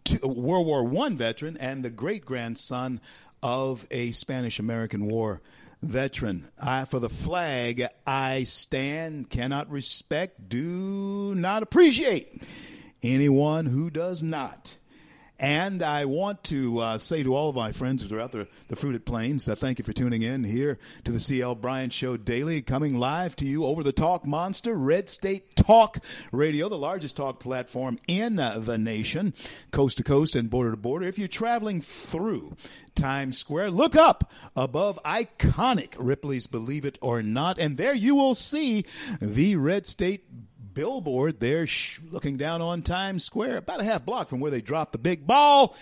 II, 0.08 0.20
World 0.30 0.68
War 0.68 0.84
One 0.84 1.18
veteran 1.18 1.58
and 1.58 1.84
the 1.84 1.90
great 1.90 2.24
grandson 2.24 3.02
of 3.42 3.88
a 3.90 4.12
Spanish 4.12 4.60
American 4.60 5.08
War 5.08 5.42
veteran. 5.82 6.48
I, 6.64 6.86
for 6.86 7.00
the 7.00 7.10
flag, 7.10 7.88
I 8.06 8.44
stand, 8.44 9.32
cannot 9.32 9.72
respect, 9.72 10.50
do 10.50 11.34
not 11.36 11.64
appreciate 11.64 12.44
anyone 13.02 13.66
who 13.66 13.90
does 13.90 14.22
not. 14.22 14.78
And 15.40 15.84
I 15.84 16.06
want 16.06 16.44
to 16.46 16.80
uh, 16.80 16.98
say 16.98 17.22
to 17.22 17.36
all 17.36 17.50
of 17.50 17.56
my 17.56 17.72
friends 17.72 18.02
who 18.02 18.10
throughout 18.10 18.32
the, 18.32 18.48
the 18.70 18.76
Fruited 18.76 19.06
Plains, 19.06 19.48
uh, 19.48 19.56
thank 19.56 19.78
you 19.78 19.86
for 19.86 19.94
tuning 19.94 20.24
in 20.24 20.44
here 20.44 20.80
to 21.04 21.12
the 21.12 21.20
CL 21.20 21.56
Bryant 21.56 21.94
Show 21.94 22.18
Daily, 22.18 22.64
coming 22.64 22.98
live 22.98 23.36
to 23.38 23.46
you 23.46 23.66
over 23.66 23.84
the 23.84 23.92
Talk 23.92 24.26
Monster, 24.26 24.76
Red 24.76 25.10
State 25.10 25.56
Talk 25.56 26.00
Radio, 26.32 26.70
the 26.70 26.78
largest 26.78 27.18
talk 27.18 27.40
platform 27.40 28.00
in 28.08 28.40
uh, 28.40 28.58
the 28.58 28.80
nation, 28.80 29.36
coast 29.72 29.98
to 29.98 30.04
coast 30.04 30.36
and 30.36 30.50
border 30.50 30.72
to 30.72 30.78
border. 30.78 31.06
If 31.06 31.20
you're 31.20 31.28
traveling 31.28 31.82
through 31.82 32.58
Times 32.98 33.38
Square. 33.38 33.72
Look 33.72 33.96
up 33.96 34.32
above 34.56 35.00
iconic 35.06 35.96
Ripley's 36.00 36.48
Believe 36.48 36.84
It 36.84 36.98
or 37.00 37.22
Not, 37.22 37.60
and 37.60 37.78
there 37.78 37.94
you 37.94 38.16
will 38.16 38.34
see 38.36 38.86
the 39.22 39.56
Red 39.56 39.86
State 39.86 40.26
billboard 40.78 41.40
there 41.40 41.68
looking 42.12 42.38
down 42.38 42.62
on 42.62 42.84
Times 42.84 43.24
Square, 43.24 43.58
about 43.58 43.82
a 43.82 43.84
half 43.84 44.06
block 44.06 44.30
from 44.30 44.40
where 44.40 44.52
they 44.52 44.62
dropped 44.62 44.92
the 44.92 45.00
big 45.00 45.26
ball. 45.26 45.76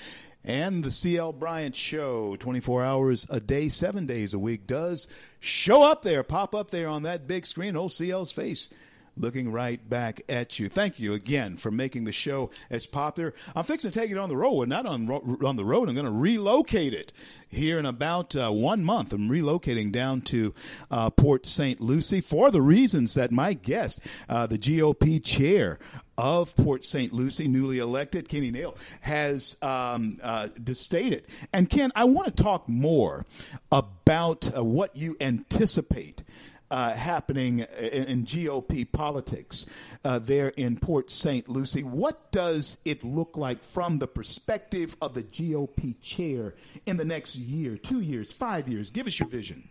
And 0.45 0.85
the 0.85 0.91
CL 0.91 1.33
Bryant 1.33 1.75
Show, 1.75 2.37
24 2.37 2.81
hours 2.81 3.27
a 3.29 3.41
day, 3.41 3.67
seven 3.67 4.05
days 4.05 4.33
a 4.33 4.39
week, 4.39 4.65
does 4.65 5.07
show 5.41 5.83
up 5.83 6.03
there, 6.03 6.23
pop 6.23 6.55
up 6.55 6.71
there 6.71 6.87
on 6.87 7.03
that 7.03 7.27
big 7.27 7.45
screen, 7.45 7.75
old 7.75 7.91
CL's 7.91 8.31
face 8.31 8.69
looking 9.17 9.51
right 9.51 9.87
back 9.89 10.21
at 10.29 10.59
you. 10.59 10.67
Thank 10.69 10.99
you 10.99 11.13
again 11.13 11.57
for 11.57 11.71
making 11.71 12.03
the 12.05 12.11
show 12.11 12.49
as 12.69 12.85
popular. 12.85 13.33
I'm 13.55 13.63
fixing 13.63 13.91
to 13.91 13.99
take 13.99 14.11
it 14.11 14.17
on 14.17 14.29
the 14.29 14.37
road, 14.37 14.67
not 14.67 14.85
on 14.85 15.09
on 15.09 15.55
the 15.55 15.65
road. 15.65 15.89
I'm 15.89 15.95
going 15.95 16.05
to 16.05 16.11
relocate 16.11 16.93
it 16.93 17.13
here 17.47 17.79
in 17.79 17.85
about 17.85 18.35
uh, 18.35 18.51
one 18.51 18.83
month. 18.83 19.13
I'm 19.13 19.29
relocating 19.29 19.91
down 19.91 20.21
to 20.21 20.53
uh, 20.91 21.09
Port 21.09 21.45
St. 21.45 21.79
Lucie 21.81 22.21
for 22.21 22.51
the 22.51 22.61
reasons 22.61 23.13
that 23.13 23.31
my 23.31 23.53
guest, 23.53 24.01
uh, 24.29 24.45
the 24.47 24.57
GOP 24.57 25.23
chair 25.23 25.79
of 26.17 26.55
Port 26.55 26.85
St. 26.85 27.13
Lucie, 27.13 27.47
newly 27.47 27.79
elected, 27.79 28.29
Kenny 28.29 28.51
Neal, 28.51 28.75
has 29.01 29.57
um, 29.61 30.19
uh, 30.23 30.47
stated. 30.73 31.25
And 31.51 31.69
Ken, 31.69 31.91
I 31.95 32.05
want 32.05 32.35
to 32.35 32.43
talk 32.43 32.69
more 32.69 33.25
about 33.71 34.55
uh, 34.55 34.63
what 34.63 34.95
you 34.95 35.17
anticipate 35.19 36.23
uh, 36.71 36.93
happening 36.93 37.59
in, 37.59 38.03
in, 38.05 38.25
GOP 38.25 38.91
politics 38.91 39.65
uh, 40.03 40.19
there 40.19 40.49
in 40.49 40.77
Port 40.77 41.11
St. 41.11 41.47
Lucie. 41.47 41.83
What 41.83 42.31
does 42.31 42.77
it 42.85 43.03
look 43.03 43.37
like 43.37 43.63
from 43.63 43.99
the 43.99 44.07
perspective 44.07 44.95
of 45.01 45.13
the 45.13 45.23
GOP 45.23 45.99
chair 46.01 46.55
in 46.85 46.97
the 46.97 47.05
next 47.05 47.35
year, 47.35 47.77
two 47.77 48.01
years, 48.01 48.33
five 48.33 48.67
years? 48.67 48.89
Give 48.89 49.07
us 49.07 49.19
your 49.19 49.29
vision. 49.29 49.69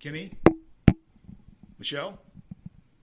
Kenny? 0.00 0.30
Michelle? 1.78 2.18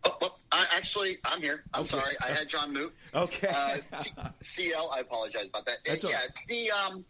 Oh, 0.04 0.18
well, 0.22 0.40
I, 0.51 0.66
actually, 0.75 1.18
I'm 1.25 1.42
here. 1.42 1.63
I'm 1.74 1.82
okay. 1.82 1.98
sorry. 1.98 2.16
I 2.22 2.32
had 2.32 2.48
John 2.48 2.74
Moot. 2.74 2.94
Okay. 3.13 3.50
Uh, 3.50 4.30
CL, 4.40 4.90
I 4.90 5.00
apologize 5.01 5.48
about 5.50 5.66
that. 5.66 5.80
That's 5.86 6.06
yeah, 6.06 6.22
the 6.48 6.72
um, 6.72 7.04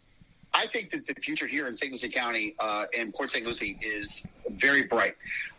I 0.54 0.66
think 0.66 0.90
that 0.92 1.06
the 1.06 1.14
future 1.14 1.46
here 1.46 1.66
in 1.66 1.74
St. 1.74 1.90
Lucie 1.90 2.08
County 2.08 2.54
uh, 2.58 2.84
and 2.96 3.12
Port 3.14 3.30
St. 3.30 3.44
Lucie 3.46 3.78
is 3.80 4.22
very 4.50 4.82
bright. 4.82 5.16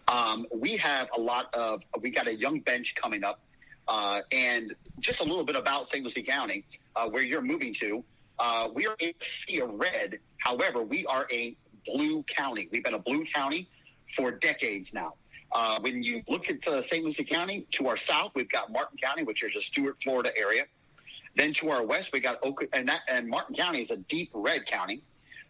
Um, 0.07 0.45
we 0.53 0.77
have 0.77 1.07
a 1.15 1.19
lot 1.19 1.53
of, 1.53 1.81
we 2.01 2.09
got 2.11 2.27
a 2.27 2.35
young 2.35 2.59
bench 2.59 2.95
coming 2.95 3.23
up 3.23 3.39
Uh, 3.85 4.21
and 4.31 4.73
just 4.99 5.19
a 5.19 5.23
little 5.23 5.43
bit 5.43 5.57
about 5.57 5.89
St. 5.89 6.01
Lucie 6.03 6.23
County, 6.23 6.63
uh, 6.95 7.09
where 7.09 7.21
you're 7.23 7.41
moving 7.41 7.73
to. 7.73 8.01
Uh, 8.39 8.69
we 8.73 8.87
are 8.87 8.95
a 9.01 9.13
sea 9.21 9.59
of 9.59 9.69
red. 9.73 10.19
However, 10.37 10.81
we 10.83 11.05
are 11.05 11.27
a 11.29 11.55
blue 11.85 12.23
county. 12.23 12.69
We've 12.71 12.83
been 12.83 12.93
a 12.93 12.99
blue 13.09 13.25
county 13.25 13.67
for 14.15 14.31
decades 14.31 14.93
now. 14.93 15.15
Uh, 15.51 15.79
when 15.81 16.01
you 16.01 16.23
look 16.29 16.49
at 16.49 16.65
uh, 16.65 16.81
St. 16.81 17.03
Lucie 17.03 17.25
County, 17.25 17.67
to 17.71 17.87
our 17.89 17.97
south, 17.97 18.31
we've 18.35 18.49
got 18.49 18.71
Martin 18.71 18.97
County, 19.03 19.23
which 19.23 19.43
is 19.43 19.53
a 19.55 19.61
Stuart, 19.61 19.97
Florida 20.01 20.31
area. 20.37 20.63
Then 21.35 21.53
to 21.53 21.69
our 21.69 21.83
west, 21.83 22.11
we 22.13 22.19
got 22.19 22.39
Oak, 22.43 22.63
and 22.73 22.87
that 22.87 23.01
and 23.07 23.27
Martin 23.27 23.55
County 23.55 23.81
is 23.81 23.91
a 23.91 23.97
deep 23.97 24.29
red 24.33 24.65
county. 24.65 25.03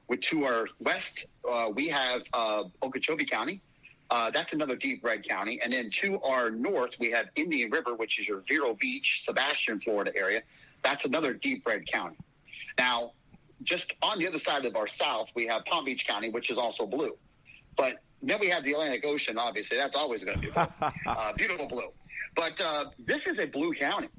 With 0.08 0.22
to 0.22 0.44
our 0.46 0.68
west, 0.80 1.26
uh, 1.50 1.70
we 1.74 1.88
have 1.88 2.24
uh, 2.34 2.64
Okeechobee 2.82 3.26
County. 3.26 3.62
Uh, 4.10 4.30
that's 4.30 4.54
another 4.54 4.76
deep 4.76 5.04
red 5.04 5.28
county. 5.28 5.60
And 5.64 5.74
then 5.74 5.90
to 5.90 6.22
our 6.22 6.52
north, 6.52 6.96
we 7.00 7.10
have 7.12 7.28
Indian 7.36 7.72
River, 7.72 7.96
which 7.96 8.20
is 8.20 8.28
your 8.28 8.44
Vero 8.48 8.76
Beach, 8.76 9.22
Sebastian, 9.24 9.80
Florida 9.80 10.12
area. 10.16 10.42
That's 10.84 11.06
another 11.06 11.34
deep 11.34 11.66
red 11.66 11.88
county. 11.88 12.18
Now, 12.78 13.14
just 13.64 13.94
on 14.02 14.20
the 14.20 14.28
other 14.28 14.40
side 14.40 14.66
of 14.66 14.76
our 14.76 14.88
south, 14.88 15.30
we 15.36 15.48
have 15.48 15.66
Palm 15.66 15.86
Beach 15.86 16.06
County, 16.06 16.30
which 16.30 16.52
is 16.52 16.58
also 16.58 16.86
blue. 16.86 17.18
But 17.76 18.02
then 18.22 18.40
we 18.40 18.50
have 18.50 18.64
the 18.64 18.74
Atlantic 18.74 19.06
Ocean, 19.06 19.38
obviously. 19.38 19.78
That's 19.78 19.96
always 19.96 20.24
going 20.24 20.40
to 20.40 20.42
be 20.42 20.52
blue. 20.52 20.66
uh, 21.08 21.34
beautiful 21.34 21.68
blue. 21.68 21.90
But 22.36 22.60
uh, 22.62 22.86
this 23.00 23.26
is 23.26 23.40
a 23.40 23.46
blue 23.46 23.74
county. 23.74 24.10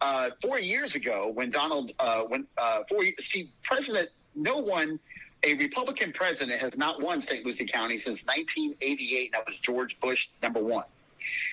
Uh, 0.00 0.30
four 0.42 0.60
years 0.60 0.94
ago, 0.94 1.30
when 1.32 1.50
Donald, 1.50 1.92
uh, 1.98 2.22
when 2.22 2.46
uh, 2.58 2.80
four, 2.88 3.02
see, 3.20 3.50
President, 3.62 4.10
no 4.34 4.56
one, 4.58 4.98
a 5.42 5.54
Republican 5.54 6.12
president 6.12 6.60
has 6.60 6.76
not 6.76 7.00
won 7.00 7.20
St. 7.20 7.44
Lucie 7.44 7.66
County 7.66 7.98
since 7.98 8.24
1988. 8.24 9.32
That 9.32 9.46
was 9.46 9.58
George 9.58 9.98
Bush 10.00 10.28
number 10.42 10.60
one. 10.60 10.84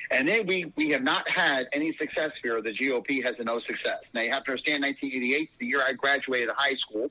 And 0.09 0.27
then 0.27 0.45
we, 0.47 0.71
we 0.75 0.89
have 0.89 1.03
not 1.03 1.29
had 1.29 1.67
any 1.71 1.91
success 1.91 2.35
here. 2.35 2.61
The 2.61 2.71
GOP 2.71 3.23
has 3.23 3.39
no 3.39 3.59
success. 3.59 4.11
Now, 4.13 4.21
you 4.21 4.31
have 4.31 4.43
to 4.45 4.51
understand 4.51 4.83
1988 4.83 5.49
is 5.49 5.55
the 5.57 5.65
year 5.65 5.83
I 5.85 5.93
graduated 5.93 6.49
high 6.55 6.73
school 6.73 7.09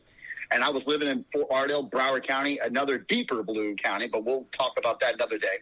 and 0.50 0.64
I 0.64 0.70
was 0.70 0.86
living 0.86 1.08
in 1.08 1.24
Fort 1.32 1.50
Lauderdale, 1.50 1.86
Broward 1.86 2.26
County, 2.26 2.58
another 2.58 2.98
deeper 2.98 3.42
blue 3.42 3.76
county, 3.76 4.08
but 4.08 4.24
we'll 4.24 4.46
talk 4.52 4.72
about 4.76 5.00
that 5.00 5.14
another 5.14 5.38
day. 5.38 5.58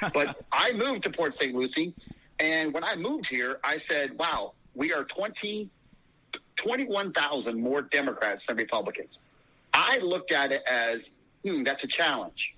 but 0.12 0.44
I 0.50 0.72
moved 0.72 1.04
to 1.04 1.10
Port 1.10 1.34
St. 1.34 1.54
Lucie, 1.54 1.94
and 2.40 2.74
when 2.74 2.82
I 2.82 2.96
moved 2.96 3.28
here, 3.28 3.60
I 3.62 3.78
said, 3.78 4.18
wow, 4.18 4.54
we 4.74 4.92
are 4.92 5.04
20, 5.04 5.68
21,000 6.56 7.60
more 7.60 7.82
Democrats 7.82 8.46
than 8.46 8.56
Republicans. 8.56 9.20
I 9.74 9.98
looked 9.98 10.32
at 10.32 10.52
it 10.52 10.62
as, 10.66 11.10
hmm, 11.44 11.62
that's 11.62 11.84
a 11.84 11.88
challenge. 11.88 12.54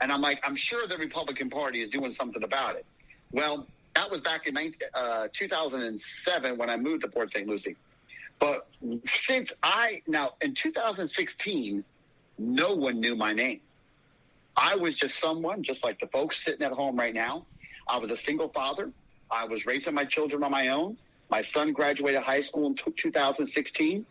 And 0.00 0.12
I'm 0.12 0.20
like, 0.20 0.40
I'm 0.44 0.56
sure 0.56 0.86
the 0.86 0.98
Republican 0.98 1.50
Party 1.50 1.80
is 1.80 1.88
doing 1.88 2.12
something 2.12 2.42
about 2.42 2.76
it. 2.76 2.84
Well, 3.32 3.66
that 3.94 4.10
was 4.10 4.20
back 4.20 4.46
in 4.46 4.54
19, 4.54 4.74
uh, 4.94 5.28
2007 5.32 6.58
when 6.58 6.68
I 6.68 6.76
moved 6.76 7.02
to 7.02 7.08
Port 7.08 7.32
St. 7.32 7.48
Lucie. 7.48 7.76
But 8.38 8.66
since 9.06 9.52
I 9.62 10.02
now 10.06 10.34
in 10.42 10.54
2016, 10.54 11.82
no 12.38 12.74
one 12.74 13.00
knew 13.00 13.16
my 13.16 13.32
name. 13.32 13.60
I 14.56 14.76
was 14.76 14.94
just 14.96 15.18
someone, 15.18 15.62
just 15.62 15.82
like 15.82 15.98
the 16.00 16.06
folks 16.08 16.44
sitting 16.44 16.62
at 16.62 16.72
home 16.72 16.96
right 16.96 17.14
now. 17.14 17.46
I 17.88 17.98
was 17.98 18.10
a 18.10 18.16
single 18.16 18.48
father. 18.48 18.90
I 19.30 19.46
was 19.46 19.66
raising 19.66 19.94
my 19.94 20.04
children 20.04 20.42
on 20.44 20.50
my 20.50 20.68
own. 20.68 20.98
My 21.28 21.42
son 21.42 21.72
graduated 21.72 22.22
high 22.22 22.40
school 22.40 22.66
in 22.66 22.74
2016, 22.74 24.06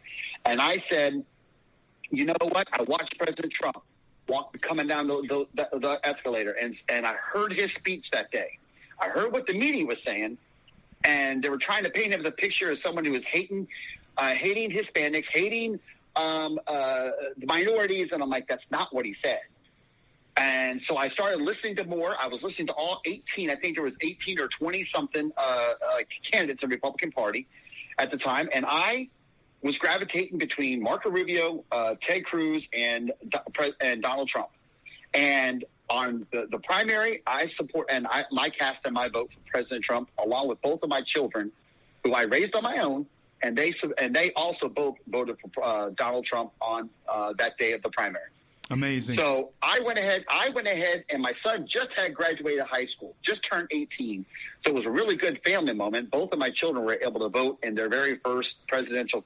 and 0.45 0.61
I 0.61 0.77
said, 0.77 1.23
"You 2.11 2.25
know 2.25 2.35
what? 2.39 2.67
I 2.73 2.83
watched 2.83 3.17
President 3.17 3.53
Trump 3.53 3.77
walk 4.27 4.59
coming 4.61 4.87
down 4.87 5.07
the, 5.07 5.45
the, 5.55 5.79
the 5.79 5.99
escalator, 6.03 6.51
and 6.51 6.75
and 6.89 7.05
I 7.05 7.13
heard 7.13 7.53
his 7.53 7.73
speech 7.73 8.11
that 8.11 8.31
day. 8.31 8.57
I 8.99 9.09
heard 9.09 9.31
what 9.31 9.45
the 9.47 9.53
media 9.53 9.85
was 9.85 10.01
saying, 10.01 10.37
and 11.03 11.43
they 11.43 11.49
were 11.49 11.57
trying 11.57 11.83
to 11.83 11.89
paint 11.89 12.13
him 12.13 12.21
as 12.21 12.25
a 12.25 12.31
picture 12.31 12.71
as 12.71 12.81
someone 12.81 13.05
who 13.05 13.11
was 13.11 13.25
hating 13.25 13.67
uh, 14.17 14.29
hating 14.29 14.71
Hispanics, 14.71 15.27
hating 15.27 15.79
um, 16.15 16.59
uh, 16.67 17.09
minorities, 17.43 18.11
and 18.11 18.23
I'm 18.23 18.29
like, 18.29 18.47
that's 18.47 18.65
not 18.71 18.93
what 18.93 19.05
he 19.05 19.13
said. 19.13 19.41
And 20.37 20.81
so 20.81 20.97
I 20.97 21.07
started 21.07 21.41
listening 21.41 21.77
to 21.77 21.85
more. 21.85 22.15
I 22.19 22.27
was 22.27 22.43
listening 22.43 22.67
to 22.67 22.73
all 22.73 23.01
18. 23.05 23.49
I 23.49 23.55
think 23.55 23.75
there 23.75 23.83
was 23.83 23.95
18 24.01 24.39
or 24.39 24.47
20 24.49 24.83
something 24.83 25.31
uh, 25.37 25.41
uh, 25.41 25.97
candidates 26.23 26.61
in 26.61 26.69
the 26.69 26.75
Republican 26.75 27.11
Party 27.11 27.47
at 27.97 28.11
the 28.11 28.17
time, 28.17 28.49
and 28.53 28.65
I 28.67 29.09
was 29.61 29.77
gravitating 29.77 30.37
between 30.37 30.83
Marco 30.83 31.09
Rubio, 31.09 31.63
uh, 31.71 31.95
Ted 32.01 32.25
Cruz, 32.25 32.67
and 32.73 33.11
and 33.79 34.01
Donald 34.01 34.27
Trump. 34.27 34.49
And 35.13 35.63
on 35.89 36.27
the, 36.31 36.47
the 36.51 36.59
primary, 36.59 37.21
I 37.25 37.47
support 37.47 37.87
and 37.89 38.05
I, 38.07 38.25
my 38.31 38.49
cast 38.49 38.81
and 38.85 38.93
my 38.93 39.07
vote 39.07 39.31
for 39.31 39.39
President 39.49 39.83
Trump, 39.83 40.09
along 40.23 40.49
with 40.49 40.61
both 40.61 40.83
of 40.83 40.89
my 40.89 41.01
children, 41.01 41.51
who 42.03 42.13
I 42.13 42.23
raised 42.23 42.55
on 42.55 42.63
my 42.63 42.77
own, 42.79 43.05
and 43.41 43.57
they 43.57 43.73
and 43.97 44.15
they 44.15 44.31
also 44.33 44.67
both 44.67 44.95
voted 45.07 45.37
for 45.53 45.63
uh, 45.63 45.89
Donald 45.95 46.25
Trump 46.25 46.51
on 46.61 46.89
uh, 47.07 47.33
that 47.37 47.57
day 47.57 47.73
of 47.73 47.81
the 47.81 47.89
primary. 47.89 48.29
Amazing. 48.71 49.15
So 49.15 49.51
I 49.61 49.79
went 49.81 49.99
ahead. 49.99 50.25
I 50.27 50.49
went 50.49 50.67
ahead, 50.67 51.05
and 51.09 51.21
my 51.21 51.33
son 51.33 51.67
just 51.67 51.93
had 51.93 52.13
graduated 52.15 52.63
high 52.63 52.85
school, 52.85 53.15
just 53.21 53.43
turned 53.43 53.67
18. 53.71 54.25
So 54.63 54.71
it 54.71 54.73
was 54.73 54.85
a 54.85 54.91
really 54.91 55.15
good 55.15 55.39
family 55.45 55.73
moment. 55.73 56.09
Both 56.09 56.31
of 56.31 56.39
my 56.39 56.49
children 56.49 56.83
were 56.83 56.97
able 57.01 57.19
to 57.21 57.29
vote 57.29 57.59
in 57.61 57.75
their 57.75 57.89
very 57.89 58.17
first 58.17 58.65
presidential 58.67 59.23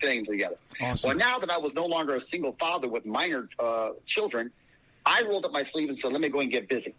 thing 0.00 0.26
together. 0.26 0.56
Awesome. 0.80 1.08
Well, 1.08 1.16
now 1.16 1.38
that 1.38 1.50
I 1.50 1.58
was 1.58 1.72
no 1.74 1.86
longer 1.86 2.16
a 2.16 2.20
single 2.20 2.56
father 2.58 2.88
with 2.88 3.06
minor 3.06 3.48
uh, 3.58 3.90
children, 4.06 4.50
I 5.06 5.22
rolled 5.22 5.44
up 5.44 5.52
my 5.52 5.62
sleeve 5.62 5.88
and 5.88 5.98
said, 5.98 6.12
"Let 6.12 6.20
me 6.20 6.28
go 6.28 6.40
and 6.40 6.50
get 6.50 6.68
busy." 6.68 6.94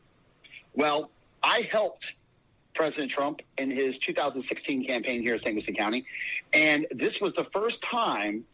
Well, 0.74 1.12
I 1.44 1.68
helped 1.70 2.16
President 2.74 3.12
Trump 3.12 3.42
in 3.58 3.70
his 3.70 3.98
2016 4.00 4.86
campaign 4.86 5.22
here 5.22 5.34
in 5.34 5.40
St. 5.40 5.56
Lucie 5.56 5.74
County. 5.74 6.06
And 6.54 6.88
this 6.92 7.22
was 7.22 7.34
the 7.34 7.44
first 7.46 7.82
time 7.82 8.46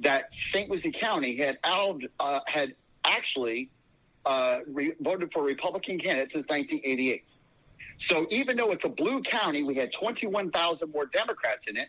that 0.00 0.32
St. 0.34 0.70
Lucie 0.70 0.92
County 0.92 1.36
had 1.36 1.58
out, 1.64 2.02
uh, 2.20 2.40
had 2.46 2.74
actually 3.04 3.70
uh, 4.24 4.58
re- 4.66 4.94
voted 5.00 5.32
for 5.32 5.42
Republican 5.42 5.98
candidates 5.98 6.32
since 6.32 6.46
1988. 6.48 7.24
So 7.98 8.26
even 8.30 8.56
though 8.56 8.72
it's 8.72 8.84
a 8.84 8.90
blue 8.90 9.22
county, 9.22 9.62
we 9.62 9.74
had 9.74 9.92
21,000 9.92 10.92
more 10.92 11.06
Democrats 11.06 11.66
in 11.66 11.76
it. 11.76 11.88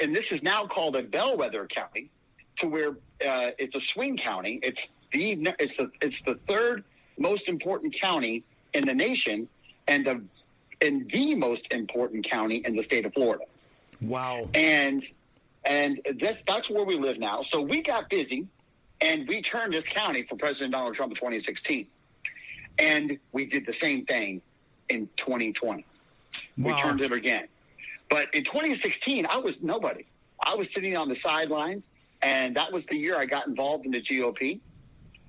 And 0.00 0.14
this 0.14 0.32
is 0.32 0.42
now 0.42 0.66
called 0.66 0.96
a 0.96 1.02
bellwether 1.02 1.66
county, 1.66 2.10
to 2.58 2.68
where 2.68 2.90
uh, 3.26 3.50
it's 3.58 3.74
a 3.74 3.80
swing 3.80 4.16
county. 4.16 4.60
It's 4.62 4.88
the 5.12 5.54
it's 5.58 5.76
the 5.76 5.90
it's 6.00 6.22
the 6.22 6.36
third 6.48 6.84
most 7.18 7.48
important 7.48 7.94
county 7.94 8.44
in 8.72 8.86
the 8.86 8.94
nation, 8.94 9.48
and 9.86 10.06
the 10.06 10.22
in 10.80 11.06
the 11.12 11.34
most 11.34 11.70
important 11.72 12.24
county 12.24 12.56
in 12.64 12.76
the 12.76 12.82
state 12.82 13.04
of 13.04 13.12
Florida. 13.12 13.44
Wow. 14.00 14.48
And 14.54 15.04
and 15.68 16.00
that's 16.18 16.42
that's 16.46 16.70
where 16.70 16.84
we 16.84 16.98
live 16.98 17.18
now. 17.18 17.42
So 17.42 17.60
we 17.60 17.82
got 17.82 18.08
busy 18.08 18.48
and 19.00 19.28
we 19.28 19.42
turned 19.42 19.74
this 19.74 19.84
county 19.84 20.22
for 20.22 20.34
President 20.34 20.72
Donald 20.72 20.94
Trump 20.94 21.12
in 21.12 21.16
2016. 21.16 21.86
And 22.78 23.18
we 23.32 23.44
did 23.44 23.66
the 23.66 23.72
same 23.72 24.06
thing 24.06 24.40
in 24.88 25.08
2020. 25.16 25.84
Wow. 26.56 26.74
We 26.74 26.80
turned 26.80 27.00
it 27.02 27.12
again. 27.12 27.48
But 28.08 28.34
in 28.34 28.44
2016, 28.44 29.26
I 29.26 29.36
was 29.36 29.62
nobody. 29.62 30.06
I 30.40 30.54
was 30.54 30.72
sitting 30.72 30.96
on 30.96 31.08
the 31.08 31.14
sidelines, 31.14 31.88
and 32.22 32.56
that 32.56 32.72
was 32.72 32.86
the 32.86 32.96
year 32.96 33.18
I 33.18 33.26
got 33.26 33.46
involved 33.46 33.84
in 33.84 33.92
the 33.92 34.00
GOP. 34.00 34.60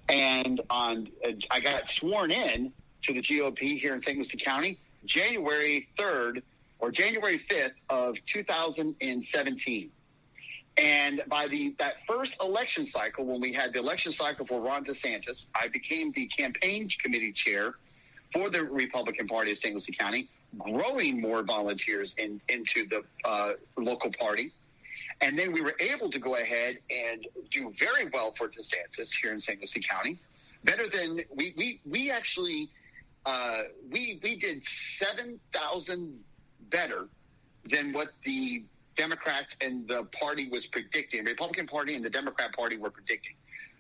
And 0.08 0.62
on, 0.70 1.10
uh, 1.28 1.32
I 1.52 1.60
got 1.60 1.88
sworn 1.88 2.32
in 2.32 2.72
to 3.04 3.14
the 3.14 3.22
GOP 3.22 3.80
here 3.80 3.94
in 3.94 4.02
St. 4.02 4.18
Lucie 4.18 4.38
County 4.38 4.80
January 5.06 5.90
3rd 5.98 6.44
or 6.80 6.92
January 6.92 7.38
5th 7.38 7.74
of 7.90 8.16
2017. 8.26 9.92
And 10.80 11.22
by 11.28 11.48
the 11.48 11.76
that 11.78 12.06
first 12.08 12.42
election 12.42 12.86
cycle, 12.86 13.26
when 13.26 13.42
we 13.42 13.52
had 13.52 13.74
the 13.74 13.80
election 13.80 14.14
cycle 14.14 14.46
for 14.46 14.62
Ron 14.62 14.86
DeSantis, 14.86 15.48
I 15.54 15.68
became 15.68 16.14
the 16.14 16.26
campaign 16.28 16.90
committee 17.04 17.34
chair 17.34 17.76
for 18.32 18.50
the 18.50 18.64
Republican 18.64 19.28
Party 19.28 19.52
of 19.52 19.58
St. 19.58 19.74
Lucie 19.74 19.92
County, 19.92 20.30
growing 20.58 21.20
more 21.20 21.44
volunteers 21.44 22.16
in, 22.18 22.40
into 22.48 22.88
the 22.88 23.04
uh, 23.26 23.54
local 23.78 24.10
party. 24.12 24.54
And 25.20 25.38
then 25.38 25.52
we 25.52 25.60
were 25.60 25.76
able 25.82 26.10
to 26.12 26.20
go 26.20 26.38
ahead 26.38 26.78
and 26.90 27.28
do 27.50 27.74
very 27.78 28.10
well 28.14 28.34
for 28.38 28.48
DeSantis 28.48 29.12
here 29.22 29.34
in 29.34 29.40
St. 29.40 29.60
Lucie 29.60 29.82
County. 29.82 30.18
Better 30.64 30.88
than 30.88 31.20
we, 31.36 31.54
we, 31.58 31.82
we 31.86 32.10
actually 32.10 32.70
uh, 33.26 33.64
we 33.92 34.20
we 34.24 34.36
did 34.36 34.64
seven 34.66 35.40
thousand 35.54 36.18
better 36.70 37.08
than 37.70 37.92
what 37.92 38.10
the 38.24 38.64
Democrats 38.96 39.56
and 39.62 39.88
the 39.88 40.04
party 40.20 40.50
was 40.50 40.68
predicting. 40.68 41.24
Republican 41.24 41.68
Party 41.68 41.96
and 41.96 42.04
the 42.04 42.10
Democrat 42.10 42.54
Party 42.54 42.78
were 42.78 42.90
predicting. 42.90 43.36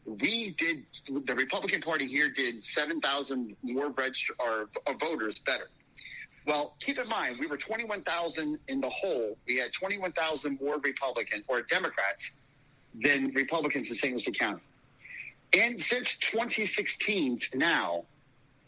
We 0.06 0.52
did 0.52 0.86
the 1.26 1.36
Republican 1.36 1.82
Party 1.82 2.08
here 2.08 2.30
did 2.30 2.64
seven 2.64 3.02
thousand 3.02 3.56
more 3.62 3.90
register 3.90 4.34
or, 4.40 4.70
or 4.88 4.96
voters 4.98 5.40
better. 5.40 5.70
Well, 6.46 6.76
keep 6.80 6.98
in 6.98 7.08
mind, 7.08 7.38
we 7.40 7.46
were 7.46 7.58
21,000 7.58 8.58
in 8.70 8.82
the 8.82 8.90
whole. 8.90 9.38
We 9.46 9.58
had 9.58 9.72
21,000 9.74 10.58
more 10.60 10.80
Republican 10.80 11.44
or 11.48 11.62
Democrats 11.62 12.32
than 12.96 13.32
Republicans 13.34 13.90
in 13.90 13.96
St. 13.96 14.14
Lucie 14.14 14.32
County. 14.32 14.62
And 15.54 15.80
since 15.80 16.16
2016 16.16 17.40
to 17.40 17.58
now, 17.58 18.06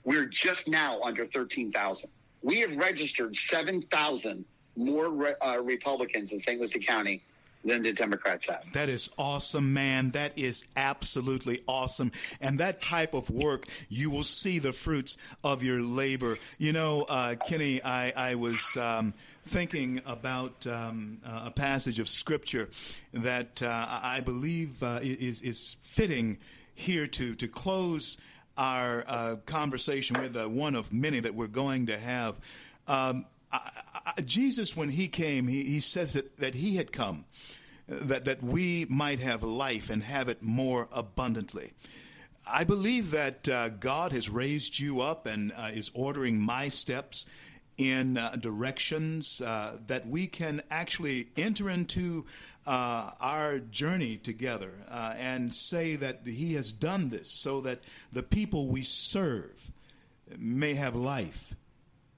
we're 0.04 0.26
just 0.26 0.68
now 0.68 1.02
under 1.02 1.26
13,000. 1.26 2.10
We 2.44 2.60
have 2.60 2.76
registered 2.76 3.36
7,000 3.36 4.46
more 4.76 5.10
re- 5.10 5.36
uh, 5.46 5.60
Republicans 5.62 6.32
in 6.32 6.40
St. 6.40 6.60
Lucie 6.60 6.80
County 6.80 7.22
than 7.64 7.84
the 7.84 7.94
Democrats 7.94 8.48
have. 8.48 8.64
That 8.74 8.90
is 8.90 9.10
awesome, 9.18 9.74
man. 9.74 10.12
That 10.12 10.38
is 10.38 10.66
absolutely 10.76 11.64
awesome. 11.68 12.12
And 12.40 12.60
that 12.60 12.82
type 12.82 13.14
of 13.14 13.30
work, 13.30 13.68
you 13.90 14.10
will 14.10 14.24
see 14.24 14.60
the 14.60 14.72
fruits 14.72 15.18
of 15.44 15.64
your 15.64 15.82
labor. 15.82 16.38
You 16.58 16.74
know, 16.74 17.04
uh, 17.04 17.36
Kenny, 17.48 17.84
I, 17.84 18.32
I 18.32 18.36
was 18.36 18.78
um, 18.78 19.14
thinking 19.46 20.02
about 20.06 20.66
um, 20.68 21.20
uh, 21.26 21.44
a 21.46 21.52
passage 21.52 22.00
of 22.00 22.10
scripture 22.10 22.70
that 23.14 23.62
uh, 23.62 24.00
I 24.02 24.22
believe 24.22 24.82
uh, 24.82 25.00
is, 25.02 25.42
is 25.42 25.76
fitting 25.82 26.40
here 26.74 27.06
to, 27.06 27.36
to 27.36 27.48
close 27.48 28.18
our 28.58 29.04
uh, 29.08 29.36
conversation 29.46 30.20
with 30.20 30.36
one 30.48 30.76
of 30.76 30.92
many 30.92 31.20
that 31.20 31.36
we're 31.36 31.48
going 31.48 31.88
to 31.88 31.98
have. 31.98 32.40
Um, 32.88 33.26
I, 33.52 33.72
I, 34.18 34.22
Jesus, 34.22 34.76
when 34.76 34.90
he 34.90 35.08
came, 35.08 35.48
he, 35.48 35.64
he 35.64 35.80
says 35.80 36.14
that, 36.14 36.38
that 36.38 36.56
he 36.56 36.76
had 36.76 36.92
come 36.92 37.26
that, 37.88 38.26
that 38.26 38.42
we 38.42 38.86
might 38.90 39.20
have 39.20 39.44
life 39.44 39.90
and 39.90 40.04
have 40.04 40.30
it 40.30 40.42
more 40.42 40.88
abundantly. 40.92 41.74
I 42.48 42.64
believe 42.64 43.12
that 43.12 43.48
uh, 43.48 43.70
God 43.70 44.14
has 44.14 44.30
raised 44.30 44.80
you 44.80 45.02
up 45.02 45.26
and 45.26 45.52
uh, 45.56 45.72
is 45.74 45.92
ordering 45.94 46.40
my 46.40 46.70
steps 46.70 47.26
in 47.78 48.18
uh, 48.18 48.36
directions 48.40 49.42
uh, 49.42 49.78
that 49.88 50.08
we 50.08 50.28
can 50.28 50.62
actually 50.70 51.28
enter 51.38 51.70
into 51.70 52.26
uh, 52.66 53.12
our 53.20 53.60
journey 53.60 54.18
together 54.18 54.72
uh, 54.90 55.14
and 55.18 55.54
say 55.54 55.96
that 55.96 56.22
He 56.26 56.54
has 56.54 56.72
done 56.72 57.10
this 57.10 57.30
so 57.30 57.62
that 57.62 57.80
the 58.12 58.24
people 58.24 58.68
we 58.68 58.84
serve 58.84 59.72
may 60.38 60.74
have 60.74 60.96
life 60.96 61.56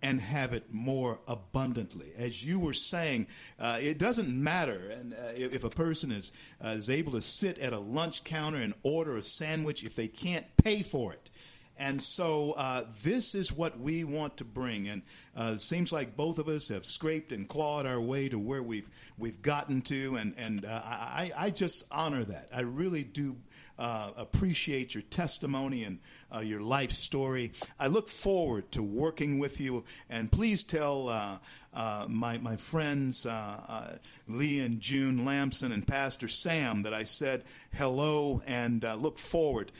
and 0.04 0.20
have 0.20 0.52
it 0.52 0.72
more 0.72 1.22
abundantly. 1.30 2.12
As 2.18 2.46
you 2.46 2.60
were 2.60 2.74
saying, 2.74 3.28
uh, 3.58 3.80
it 3.82 3.98
doesn't 3.98 4.30
matter 4.30 4.92
and, 4.92 5.14
uh, 5.14 5.32
if, 5.34 5.54
if, 5.54 5.64
a 5.64 5.70
person 5.70 6.12
is, 6.12 6.34
uh, 6.64 6.70
is 6.70 6.90
able 6.90 7.14
to 7.14 7.22
sit 7.22 7.58
at 7.58 7.72
a 7.72 7.80
lunch 7.80 8.26
counter 8.26 8.58
and 8.58 8.74
order 8.84 9.16
a 9.16 9.24
sandwich 9.24 9.84
if 9.86 9.96
they 9.96 10.10
can't 10.10 10.46
pay 10.58 10.84
for 10.84 11.14
it. 11.14 11.30
And 11.78 12.04
so 12.04 12.52
uh, 12.52 12.86
this 13.02 13.34
is 13.34 13.52
what 13.52 13.80
we 13.80 14.04
want 14.04 14.38
to 14.38 14.46
bring, 14.46 14.88
and 14.88 15.02
uh, 15.36 15.54
it 15.56 15.62
seems 15.64 15.92
like 15.92 16.16
both 16.16 16.38
of 16.38 16.48
us 16.48 16.68
have 16.68 16.86
scraped 16.86 17.32
and 17.32 17.48
clawed 17.48 17.88
our 17.88 18.00
way 18.00 18.30
to 18.30 18.38
where 18.38 18.62
we've 18.62 18.88
we've 19.18 19.42
gotten 19.42 19.82
to, 19.82 20.16
and 20.18 20.36
and 20.38 20.66
uh, 20.66 20.82
I, 20.86 21.32
I 21.36 21.50
just 21.50 21.86
honor 21.90 22.24
that. 22.26 22.50
I 22.54 22.62
really 22.62 23.04
do 23.04 23.38
uh, 23.78 24.12
appreciate 24.18 24.94
your 24.94 25.02
testimony 25.04 25.84
and 25.84 26.00
uh, 26.34 26.40
your 26.40 26.62
life 26.62 26.92
story. 26.92 27.52
I 27.80 27.88
look 27.88 28.10
forward 28.10 28.72
to 28.74 28.84
working 28.84 29.40
with 29.40 29.60
you, 29.60 29.84
and 30.10 30.32
please 30.32 30.64
tell 30.64 31.10
uh, 31.10 31.38
uh 31.74 32.06
my, 32.08 32.38
my 32.38 32.56
friends 32.56 33.26
uh, 33.26 33.30
uh, 33.68 33.88
Lee 34.28 34.60
and 34.60 34.80
June 34.80 35.26
Lamson 35.26 35.72
and 35.72 35.86
Pastor 35.86 36.28
Sam 36.28 36.84
that 36.84 36.94
I 36.94 37.04
said 37.04 37.44
hello 37.74 38.42
and 38.46 38.84
look 38.98 39.18
forward. 39.18 39.72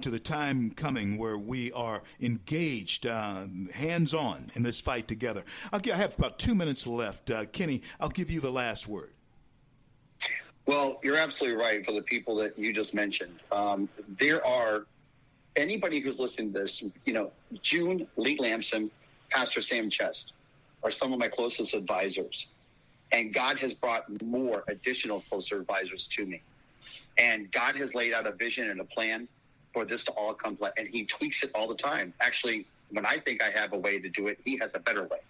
to 0.00 0.10
the 0.10 0.18
time 0.18 0.70
coming 0.70 1.18
where 1.18 1.38
we 1.38 1.72
are 1.72 2.02
engaged, 2.20 3.04
hands 3.04 4.12
on 4.12 4.50
in 4.54 4.62
this 4.62 4.80
fight 4.80 5.08
together. 5.08 5.44
I'll, 5.72 5.80
I 5.92 5.96
have 5.96 6.18
about 6.18 6.38
two 6.38 6.54
minutes 6.54 6.86
left. 6.86 7.30
Kenny, 7.52 7.82
I'll 8.00 8.08
give 8.08 8.30
you 8.30 8.40
the 8.40 8.50
last 8.50 8.88
word. 8.88 9.12
Well, 10.68 11.00
you're 11.02 11.16
absolutely 11.16 11.56
right 11.56 11.82
for 11.82 11.92
the 11.92 12.02
people 12.02 12.36
that 12.36 12.58
you 12.58 12.74
just 12.74 12.92
mentioned. 12.92 13.40
Um, 13.50 13.88
there 14.20 14.46
are 14.46 14.84
anybody 15.56 15.98
who's 15.98 16.18
listening 16.18 16.52
to 16.52 16.58
this, 16.58 16.82
you 17.06 17.14
know, 17.14 17.32
June, 17.62 18.06
Lee 18.18 18.36
Lamson, 18.38 18.90
Pastor 19.30 19.62
Sam 19.62 19.88
Chess 19.88 20.26
are 20.82 20.90
some 20.90 21.10
of 21.14 21.18
my 21.18 21.28
closest 21.28 21.72
advisors. 21.72 22.48
And 23.12 23.32
God 23.32 23.56
has 23.60 23.72
brought 23.72 24.04
more 24.22 24.62
additional 24.68 25.24
closer 25.30 25.58
advisors 25.58 26.06
to 26.08 26.26
me. 26.26 26.42
And 27.16 27.50
God 27.50 27.74
has 27.76 27.94
laid 27.94 28.12
out 28.12 28.26
a 28.26 28.32
vision 28.32 28.68
and 28.68 28.78
a 28.78 28.84
plan 28.84 29.26
for 29.72 29.86
this 29.86 30.04
to 30.04 30.12
all 30.12 30.34
come 30.34 30.58
and 30.76 30.86
he 30.86 31.06
tweaks 31.06 31.42
it 31.44 31.50
all 31.54 31.66
the 31.66 31.76
time. 31.76 32.12
Actually, 32.20 32.66
when 32.90 33.06
I 33.06 33.16
think 33.16 33.42
I 33.42 33.48
have 33.58 33.72
a 33.72 33.78
way 33.78 34.00
to 34.00 34.10
do 34.10 34.26
it, 34.26 34.38
he 34.44 34.58
has 34.58 34.74
a 34.74 34.80
better 34.80 35.04
way. 35.04 35.20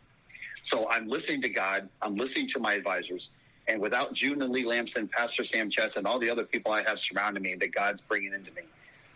So 0.63 0.91
I'm 0.91 1.07
listening 1.07 1.43
to 1.43 1.49
God. 1.49 1.89
I'm 2.03 2.17
listening 2.17 2.49
to 2.49 2.59
my 2.59 2.73
advisors. 2.73 3.31
And 3.69 3.81
without 3.81 4.15
June 4.15 4.41
and 4.43 4.51
Lee 4.51 4.65
Lamson, 4.65 5.09
Pastor 5.09 5.45
Sam 5.45 5.69
Chess, 5.69 5.97
and 5.97 6.07
all 6.07 6.19
the 6.19 6.31
other 6.31 6.45
people 6.45 6.73
I 6.73 6.83
have 6.83 6.99
surrounding 6.99 7.43
me 7.43 7.55
that 7.57 7.73
God's 7.73 8.01
bringing 8.01 8.33
into 8.33 8.51
me, 8.53 8.63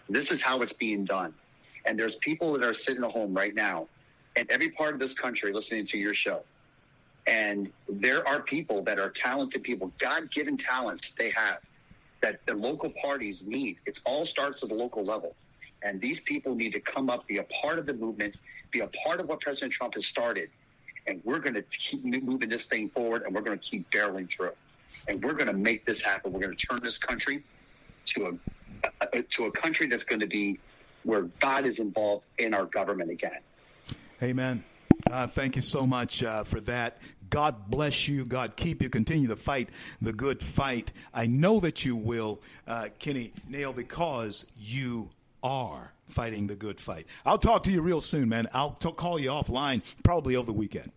this 0.09 0.31
is 0.31 0.43
how 0.43 0.61
it's 0.61 0.75
being 0.75 1.05
done. 1.05 1.33
And 1.87 1.99
there's 1.99 2.17
people 2.17 2.53
that 2.53 2.63
are 2.63 2.75
sitting 2.75 3.03
at 3.03 3.11
home 3.11 3.33
right 3.35 3.55
now 3.55 3.89
in 4.37 4.47
every 4.51 4.69
part 4.69 4.93
of 4.93 5.01
this 5.01 5.15
country 5.15 5.53
listening 5.53 5.87
to 5.87 5.99
your 5.99 6.15
show. 6.15 6.43
And 7.27 7.71
there 7.89 8.27
are 8.29 8.41
people 8.41 8.83
that 8.83 8.99
are 8.99 9.11
talented 9.11 9.63
people, 9.63 9.91
God 9.99 10.31
given 10.31 10.57
talents 10.57 11.13
they 11.19 11.31
have 11.31 11.59
that 12.21 12.41
the 12.47 12.55
local 12.55 12.91
parties 13.03 13.45
need. 13.45 13.79
It 13.87 14.01
all 14.05 14.27
starts 14.27 14.63
at 14.63 14.69
the 14.69 14.75
local 14.75 15.05
level. 15.05 15.35
And 15.83 16.01
these 16.01 16.21
people 16.21 16.55
need 16.55 16.73
to 16.73 16.81
come 16.81 17.11
up, 17.11 17.27
be 17.27 17.39
a 17.39 17.45
part 17.45 17.79
of 17.79 17.87
the 17.87 17.95
movement, 17.95 18.39
be 18.71 18.81
a 18.81 18.89
part 19.05 19.19
of 19.19 19.29
what 19.29 19.41
President 19.41 19.73
Trump 19.73 19.95
has 19.95 20.07
started, 20.07 20.51
and 21.07 21.21
we're 21.25 21.39
going 21.39 21.55
to 21.55 21.63
keep 21.63 22.05
moving 22.05 22.49
this 22.49 22.65
thing 22.65 22.89
forward, 22.91 23.23
and 23.23 23.35
we're 23.35 23.43
going 23.43 23.59
to 23.59 23.65
keep 23.65 23.91
barreling 23.91 24.31
through, 24.31 24.53
and 25.09 25.23
we're 25.23 25.35
going 25.35 25.47
to 25.47 25.53
make 25.53 25.85
this 25.85 26.01
happen. 26.01 26.33
We're 26.33 26.41
going 26.41 26.57
to 26.57 26.67
turn 26.67 26.81
this 26.83 26.99
country 26.99 27.43
to 28.07 28.39
a, 28.85 29.07
a 29.13 29.23
to 29.23 29.47
a 29.47 29.53
country 29.53 29.87
that's 29.87 30.05
going 30.05 30.21
to 30.21 30.27
be 30.27 30.59
where 31.05 31.23
God 31.41 31.67
is 31.67 31.79
involved 31.79 32.25
in 32.39 32.55
our 32.55 32.67
government 32.67 33.11
again. 33.11 33.41
Amen. 34.23 34.65
Uh, 35.11 35.27
thank 35.27 35.57
you 35.57 35.63
so 35.63 35.87
much 35.87 36.23
uh, 36.23 36.45
for 36.45 36.61
that. 36.61 36.99
God 37.29 37.71
bless 37.71 38.09
you. 38.09 38.25
God 38.25 38.57
keep 38.57 38.83
you. 38.83 38.91
Continue 38.91 39.29
to 39.29 39.37
fight 39.37 39.71
the 40.01 40.13
good 40.13 40.43
fight. 40.43 40.93
I 41.13 41.27
know 41.27 41.61
that 41.61 41.85
you 41.85 41.97
will, 41.97 42.41
uh, 42.67 42.89
Kenny 42.99 43.33
Neal, 43.49 43.73
because 43.73 44.47
you 44.59 45.09
are 45.43 45.93
fighting 46.13 46.47
the 46.47 46.57
good 46.57 46.81
fight. 46.81 47.07
I'll 47.27 47.39
talk 47.39 47.63
to 47.65 47.71
you 47.73 47.81
real 47.83 48.01
soon, 48.01 48.29
man. 48.29 48.49
I'll 48.53 48.73
t- 48.73 48.93
call 48.93 49.19
you 49.19 49.31
offline 49.31 49.83
probably 50.05 50.37
over 50.37 50.47
the 50.47 50.53
weekend. 50.53 50.93